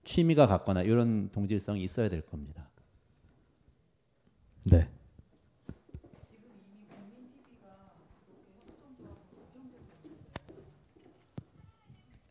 [0.05, 2.69] 취미가 같거나 이런 동질성이 있어야 될 겁니다.
[4.65, 4.91] 네.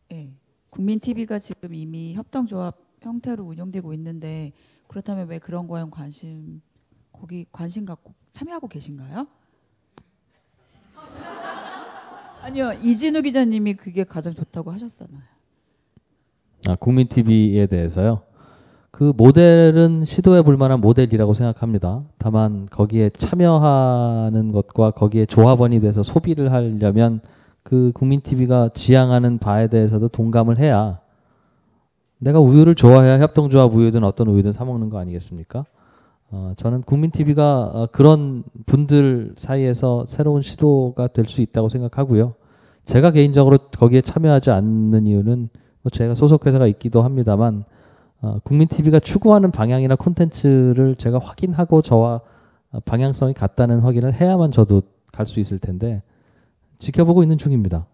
[0.08, 0.32] 네.
[0.70, 4.52] 국민 TV가 지금 이미 협동조합 형태로 운영되고 있는데
[4.86, 6.62] 그렇다면 왜 그런 거에 관심
[7.10, 9.26] 거기 관심 갖고 참여하고 계신가요?
[12.44, 15.22] 아니요 이진우 기자님이 그게 가장 좋다고 하셨잖아요.
[16.66, 18.20] 아, 국민 TV에 대해서요.
[18.90, 22.02] 그 모델은 시도해 볼 만한 모델이라고 생각합니다.
[22.18, 27.20] 다만 거기에 참여하는 것과 거기에 조합원이 돼서 소비를 하려면
[27.62, 31.00] 그 국민 TV가 지향하는 바에 대해서도 동감을 해야
[32.18, 35.64] 내가 우유를 좋아해야 협동조합 우유든 어떤 우유든 사 먹는 거 아니겠습니까?
[36.30, 42.34] 어, 저는 국민 TV가 어, 그런 분들 사이에서 새로운 시도가 될 수 있다고 생각하고요.
[42.84, 45.48] 제가 개인적으로 거기에 참여하지 않는 이유는
[45.82, 47.64] 뭐 제가 소속 회사가 있기도 합니다만
[48.20, 52.20] 어, 국민 TV가 추구하는 방향이나 콘텐츠를 제가 확인하고 저와
[52.72, 56.02] 어, 방향성이 같다는 확인을 해야만 저도 갈 수 있을 텐데
[56.78, 57.86] 지켜보고 있는 중입니다.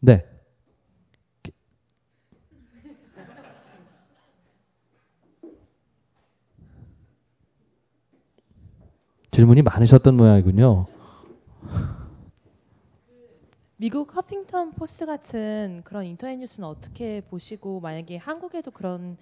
[0.00, 0.24] 네.
[9.40, 10.86] 질문이 많으셨던 모양이군요.
[13.78, 19.16] 미국 허핑턴 포스트 같은 그런 인터넷 뉴스는 어떻게 보시고 만약에 한국에도 그런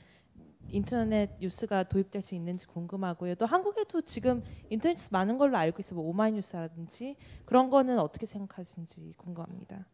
[0.71, 3.37] 인터넷 뉴스가 도입될 수 있는지 궁금하고요.
[3.37, 6.01] 또 한국에도 지금 인터넷 뉴스 많은 걸로 알고 있어요.
[6.01, 7.15] 뭐 오마이뉴스라든지
[7.45, 9.87] 그런 거는 어떻게 생각하시는지 궁금합니다.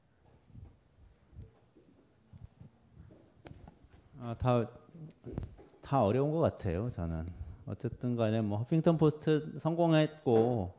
[4.21, 4.67] 아, 다,
[5.83, 6.89] 다 어려운 것 같아요.
[6.89, 10.75] 저는 어쨌든 간에 뭐 허핑턴 포스트 성공했고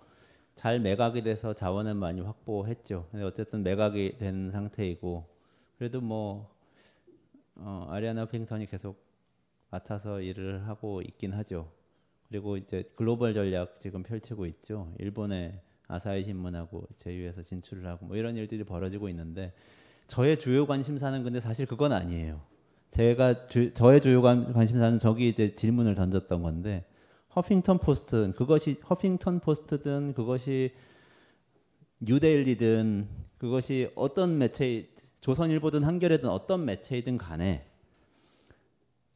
[0.56, 3.08] 잘 매각이 돼서 자원은 많이 확보했죠.
[3.12, 5.26] 근데 어쨌든 매각이 된 상태이고
[5.78, 6.50] 그래도 뭐
[7.56, 9.04] 어, 아리아나 허핑턴이 계속
[9.72, 11.70] 맡아서 일을 하고 있긴 하죠.
[12.30, 14.92] 그리고 이제 글로벌 전략 지금 펼치고 있죠.
[15.00, 19.54] 일본의 아사히 신문하고 제휴해서 진출을 하고 뭐 이런 일들이 벌어지고 있는데
[20.08, 22.42] 저의 주요 관심사는 근데 사실 그건 아니에요.
[22.96, 26.86] 제가 주, 저의 주요 관심사는 저기 이제 질문을 던졌던 건데
[27.36, 30.72] 허핑턴 포스트 그것이 허핑턴 포스트든 그것이
[32.00, 34.88] 뉴데일리든 그것이 어떤 매체
[35.20, 37.66] 조선일보든 한겨레든 어떤 매체이든 간에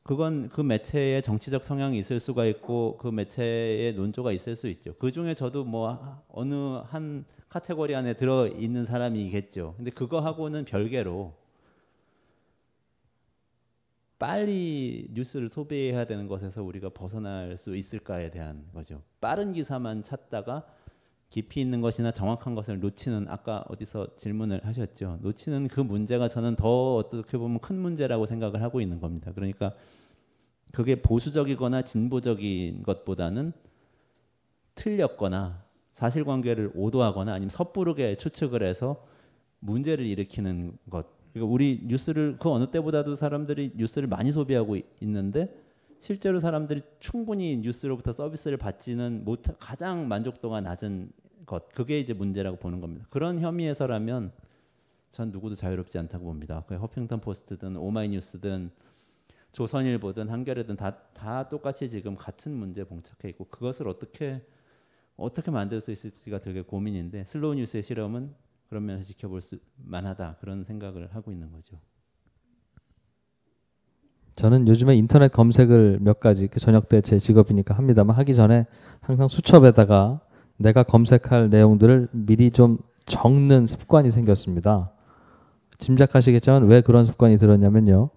[0.04, 4.94] 그건 그 매체의 정치적 성향이 있을 수가 있고 그 매체의 논조가 있을 수 있죠.
[4.96, 9.76] 그 중에 저도 뭐 어느 한 카테고리 안에 들어 있는 사람이겠죠.
[9.78, 11.39] 근데 그거하고는 별개로
[14.20, 19.02] 빨리 뉴스를 소비해야 되는 것에서 우리가 벗어날 수 있을까에 대한 거죠.
[19.22, 20.66] 빠른 기사만 찾다가
[21.30, 25.20] 깊이 있는 것이나 정확한 것을 놓치는 아까 어디서 질문을 하셨죠.
[25.22, 29.32] 놓치는 그 문제가 저는 더 어떻게 보면 큰 문제라고 생각을 하고 있는 겁니다.
[29.34, 29.74] 그러니까
[30.74, 33.54] 그게 보수적이거나 진보적인 것보다는
[34.76, 35.64] 틀렸거나
[35.94, 39.06] 사실관계를 오도하거나 아니면 섣부르게 추측을 해서
[39.60, 45.54] 문제를 일으키는 것 그러니까 우리 뉴스를 그 어느 때보다도 사람들이 뉴스를 많이 소비하고 있는데
[46.00, 51.12] 실제로 사람들이 충분히 뉴스로부터 서비스를 받지는 못 가장 만족도가 낮은
[51.46, 53.06] 것 그게 이제 문제라고 보는 겁니다.
[53.10, 54.32] 그런 혐의에서라면
[55.12, 56.64] 전 누구도 자유롭지 않다고 봅니다.
[56.68, 58.72] 그 허핑턴 포스트든 오마이뉴스든
[59.52, 64.42] 조선일보든 한겨레든 다, 다 똑같이 지금 같은 문제에 봉착해 있고 그것을 어떻게
[65.16, 68.34] 어떻게 만들 수 있을지가 되게 고민인데 슬로우 뉴스의 실험은
[68.70, 71.78] 그런 면에서 지켜볼 수 만하다 그런 생각을 하고 있는 거죠.
[74.36, 78.68] 저는 요즘에 인터넷 검색을 몇 가지 그 저녁 때 제 직업이니까 합니다만 하기 전에
[79.02, 80.22] 항상 수첩에다가
[80.58, 84.92] 내가 검색할 내용들을 미리 좀 적는 습관이 생겼습니다.
[85.80, 88.10] 짐작하시겠지만 왜 그런 습관이 들었냐면요.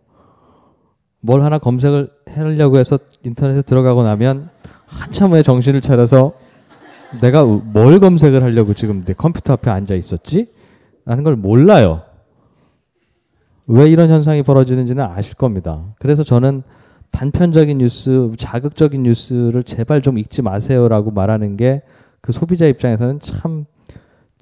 [1.20, 4.50] 뭘 하나 검색을 하려고 해서 인터넷에 들어가고 나면
[4.86, 6.34] 한참 후에 정신을 차려서
[7.20, 10.51] 내가 뭘 검색을 하려고 지금 내 컴퓨터 앞에 앉아 있었지?
[11.05, 12.02] 라는 걸 몰라요.
[13.66, 15.94] 왜 이런 현상이 벌어지는지는 아실 겁니다.
[15.98, 16.62] 그래서 저는
[17.10, 21.82] 단편적인 뉴스, 자극적인 뉴스를 제발 좀 읽지 마세요라고 말하는 게
[22.22, 23.66] 그 소비자 입장에서는 참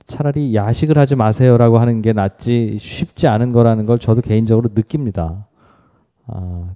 [0.07, 5.47] 차라리 야식을 하지 마세요라고 하는 게 낫지 쉽지 않은 거라는 걸 저도 개인적으로 느낍니다.
[6.27, 6.75] 아,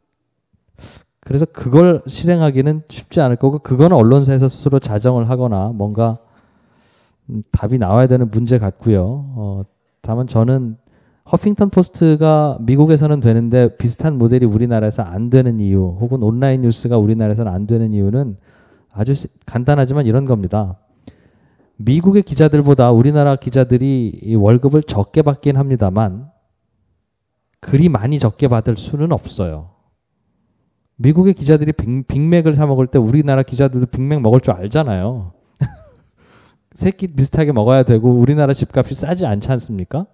[1.25, 6.19] 그래서 그걸 실행하기는 쉽지 않을 거고 그거는 언론사에서 스스로 자정을 하거나 뭔가
[7.31, 9.03] 음, 답이 나와야 되는 문제 같고요.
[9.07, 9.63] 어,
[10.03, 10.77] 다만 저는
[11.33, 17.67] 허핑턴 포스트가 미국에서는 되는데 비슷한 모델이 우리나라에서 안 되는 이유 혹은 온라인 뉴스가 우리나라에서는 안
[17.67, 18.37] 되는 이유는
[18.93, 19.15] 아주
[19.47, 20.77] 간단하지만 이런 겁니다.
[21.77, 26.29] 미국의 기자들보다 우리나라 기자들이 월급을 적게 받긴 합니다만
[27.61, 29.74] 그리 많이 적게 받을 수는 없어요.
[31.05, 35.33] 미국의 기자들이 빅, 빅맥을 사 먹을 때 우리나라 기자들도 빅맥 먹을 줄 알잖아요.
[36.73, 40.07] 새끼 비슷하게 먹어야 되고 우리나라 집값이 싸지 않지 않습니까?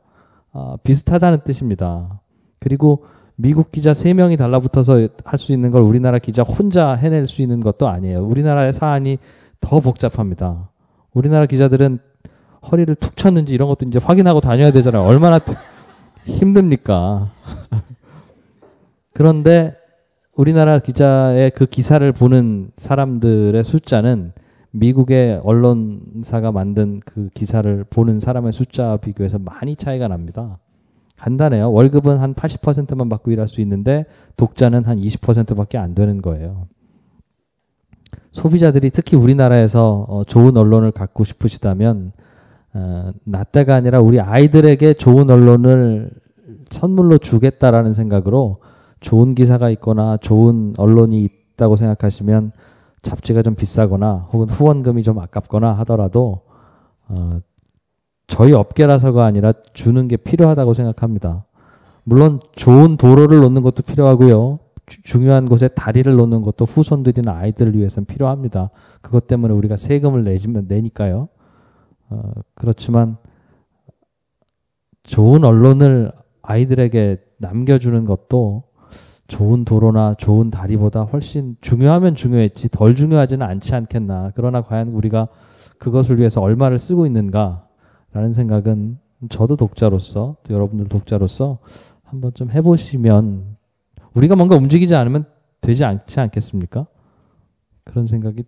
[0.52, 2.20] 아, 비슷하다는 뜻입니다.
[2.58, 3.04] 그리고
[3.36, 7.88] 미국 기자 3명이 달라붙어서 할 수 있는 걸 우리나라 기자 혼자 해낼 수 있는 것도
[7.88, 8.26] 아니에요.
[8.26, 9.18] 우리나라의 사안이
[9.60, 10.68] 더 복잡합니다.
[11.14, 12.00] 우리나라 기자들은
[12.70, 15.04] 허리를 툭 쳤는지 이런 것도 이제 확인하고 다녀야 되잖아요.
[15.04, 15.40] 얼마나
[16.26, 17.30] 힘듭니까?
[19.14, 19.79] 그런데
[20.40, 24.32] 우리나라 기자의 그 기사를 보는 사람들의 숫자는
[24.70, 30.58] 미국의 언론사가 만든 그 기사를 보는 사람의 숫자 비교해서 많이 차이가 납니다.
[31.18, 31.70] 간단해요.
[31.70, 34.06] 월급은 한 80%만 받고 일할 수 있는데
[34.38, 36.68] 독자는 한 20%밖에 안 되는 거예요.
[38.32, 42.12] 소비자들이 특히 우리나라에서 어, 좋은 언론을 갖고 싶으시다면
[42.72, 46.10] 어, 나 때가 아니라 우리 아이들에게 좋은 언론을
[46.70, 48.60] 선물로 주겠다라는 생각으로
[49.00, 52.52] 좋은 기사가 있거나 좋은 언론이 있다고 생각하시면
[53.02, 56.42] 잡지가 좀 비싸거나 혹은 후원금이 좀 아깝거나 하더라도
[57.08, 57.40] 어,
[58.26, 61.44] 저희 업계라서가 아니라 주는 게 필요하다고 생각합니다.
[62.04, 64.58] 물론 좋은 도로를 놓는 것도 필요하고요.
[64.86, 68.70] 주, 중요한 곳에 다리를 놓는 것도 후손들이나 아이들을 위해서는 필요합니다.
[69.00, 71.28] 그것 때문에 우리가 세금을 내지면 내니까요.
[72.10, 73.16] 어, 그렇지만
[75.02, 76.12] 좋은 언론을
[76.42, 78.64] 아이들에게 남겨주는 것도
[79.30, 84.32] 좋은 도로나 좋은 다리보다 훨씬 중요하면 중요했지 덜 중요하지는 않지 않겠나.
[84.34, 85.28] 그러나 과연 우리가
[85.78, 88.98] 그것을 위해서 얼마를 쓰고 있는가라는 생각은
[89.28, 91.58] 저도 독자로서 또 여러분들 독자로서
[92.02, 93.56] 한번 좀 해보시면
[94.14, 95.26] 우리가 뭔가 움직이지 않으면
[95.60, 96.86] 되지 않지 않겠습니까?
[97.84, 98.42] 그런 생각이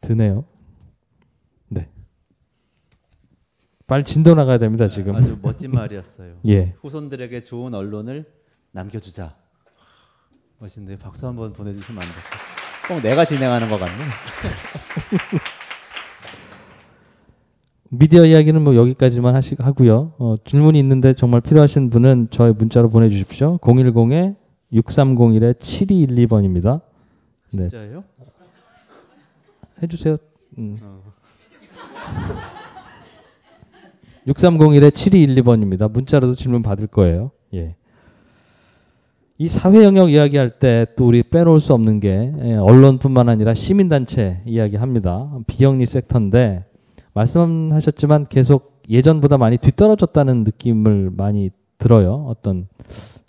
[0.00, 0.44] 드네요.
[1.68, 1.88] 네.
[3.86, 5.14] 빨리 진도 나가야 됩니다 지금.
[5.14, 6.34] 아주 멋진 말이었어요.
[6.48, 6.74] 예.
[6.80, 8.24] 후손들에게 좋은 언론을
[8.72, 9.43] 남겨주자.
[10.58, 12.40] 멋있는데 박수 한번 보내주시면 안 될까요?
[12.88, 13.92] 꼭 내가 진행하는 것 같네.
[17.90, 20.14] 미디어 이야기는 뭐 여기까지만 하시, 하고요.
[20.18, 23.58] 어, 질문이 있는데 정말 필요하신 분은 저희 문자로 보내주십시오.
[23.58, 24.36] 010에
[24.72, 26.80] 6301에 7212번입니다.
[27.52, 27.68] 네.
[27.68, 28.04] 진짜예요?
[29.82, 30.16] 해주세요.
[30.58, 30.76] 음.
[30.82, 31.02] 어.
[34.26, 35.90] 6301에 7212번입니다.
[35.90, 37.30] 문자로도 질문 받을 거예요.
[37.54, 37.76] 예.
[39.36, 44.42] 이 사회 영역 이야기할 때 또 우리 빼놓을 수 없는 게 예, 언론뿐만 아니라 시민단체
[44.46, 45.38] 이야기합니다.
[45.46, 46.64] 비영리 섹터인데
[47.14, 52.26] 말씀하셨지만 계속 예전보다 많이 뒤떨어졌다는 느낌을 많이 들어요.
[52.28, 52.68] 어떤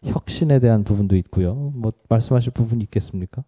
[0.03, 1.55] 혁신에 대한 부분도 있고요.
[1.55, 3.43] 뭐 말씀하실 부분 있겠습니까?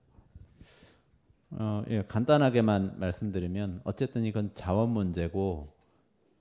[1.52, 5.68] 어, 예, 간단하게만 말씀드리면 어쨌든 이건 자원 문제고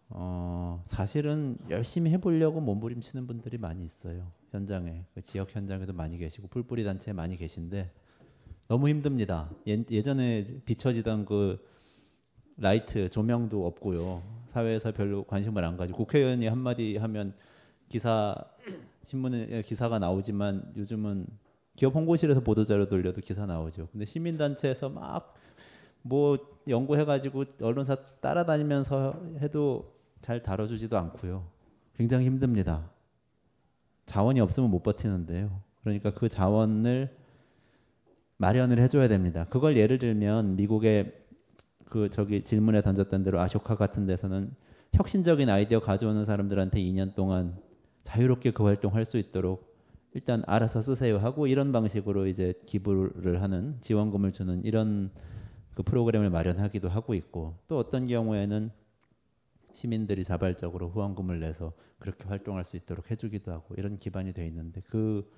[0.09, 4.23] 어, 사실은 열심히 해보려고 몸부림치는 분들이 많이 있어요.
[4.57, 7.91] 현장에 그 지역 현장에도 많이 계시고 풀뿌리 단체에 많이 계신데
[8.69, 9.51] 너무 힘듭니다.
[9.69, 11.65] 예, 예전에 비춰지던 그
[12.57, 14.23] 라이트 조명도 없고요.
[14.49, 17.35] 사회에서 별로 관심을 안 가지고 국회의원이 한마디 하면
[17.89, 18.35] 기사
[19.05, 21.27] 신문에 기사가 나오지만 요즘은
[21.77, 23.89] 기업 홍보실에서 보도자료 돌려도 기사 나오죠.
[23.93, 25.37] 근데 시민단체에서 막
[26.09, 26.39] 뭐
[26.69, 31.45] 연구해가지고 언론사 따라다니면서 해도 잘 다뤄주지도 않고요.
[31.97, 32.89] 굉장히 힘듭니다.
[34.07, 35.61] 자원이 없으면 못 버티는데요.
[35.83, 37.15] 그러니까 그 자원을
[38.39, 39.47] 마련을 해줘야 됩니다.
[39.51, 41.13] 그걸 예를 들면 미국의
[41.85, 44.53] 그 저기 질문에 던졌던 대로 아쇼카 같은 데서는
[44.93, 47.57] 혁신적인 아이디어 가져오는 사람들한테 2년 동안
[48.03, 49.77] 자유롭게 그 활동할 수 있도록
[50.15, 55.11] 일단 알아서 쓰세요 하고 이런 방식으로 이제 기부를 하는 지원금을 주는 이런
[55.75, 58.71] 그 프로그램을 마련하기도 하고 있고 또 어떤 경우에는
[59.77, 65.31] 시민들이 자발적으로 후원금을 내서 그렇게 활동할 수 있도록 해주기도 하고 이런 기반이 돼 있는데 그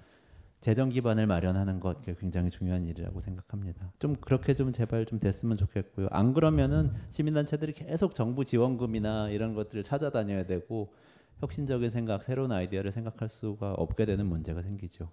[0.61, 3.93] 재정 기반을 마련하는 것 굉장히 중요한 일이라고 생각합니다.
[3.99, 6.07] 좀 그렇게 좀 제발 좀 됐으면 좋겠고요.
[6.13, 10.93] 안 그러면은 시민단체들이 계속 정부 지원금이나 이런 것들을 찾아다녀야 되고
[11.41, 15.09] 혁신적인 생각, 새로운 아이디어를 생각할 수가 없게 되는 문제가 생기죠.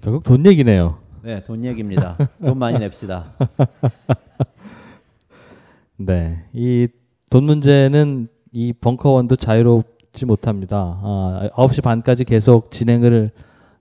[0.00, 0.98] 결국 돈 얘기네요.
[1.22, 2.16] 네, 돈 얘기입니다.
[2.40, 3.34] 돈 많이 냅시다.
[5.96, 6.88] 네, 이
[7.36, 10.98] 돈 문제는 이 벙커원도 자유롭지 못합니다.
[11.02, 13.30] 아, 9시 반까지 계속 진행을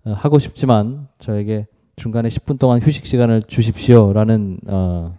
[0.03, 1.65] 어, 하고 싶지만 저에게
[1.95, 5.17] 중간에 10분 동안 휴식 시간을 주십시오라는 어,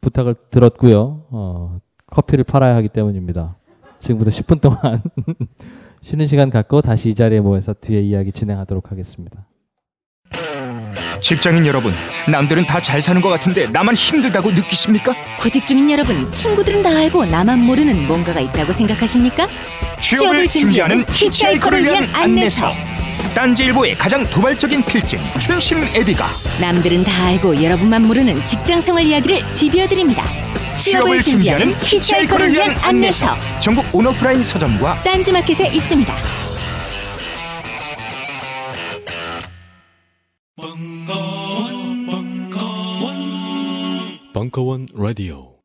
[0.00, 1.24] 부탁을 들었고요.
[1.30, 3.56] 어, 커피를 팔아야 하기 때문입니다.
[3.98, 5.02] 지금부터 10분 동안
[6.02, 9.44] 쉬는 시간 갖고 다시 이 자리에 모여서 뒤에 이야기 진행하도록 하겠습니다.
[11.20, 11.94] 직장인 여러분,
[12.28, 15.12] 남들은 다 잘 사는 것 같은데 나만 힘들다고 느끼십니까?
[15.38, 19.48] 구직 중인 여러분, 친구들은 다 알고 나만 모르는 뭔가가 있다고 생각하십니까?
[20.00, 22.72] 취업을 준비하는 히치하이커를 위한 안내서.
[23.34, 26.26] 딴지일보의 가장 도발적인 필진 춘심 애비가
[26.60, 30.24] 남들은 다 알고 여러분만 모르는 직장 생활 이야기를 디벼드립니다.
[30.78, 33.36] 취업을 준비하는 히치하이커를 위한 안내서.
[33.60, 36.14] 전국 온오프라인 서점과 딴지마켓에 있습니다.
[44.32, 45.55] 벙커원 라디오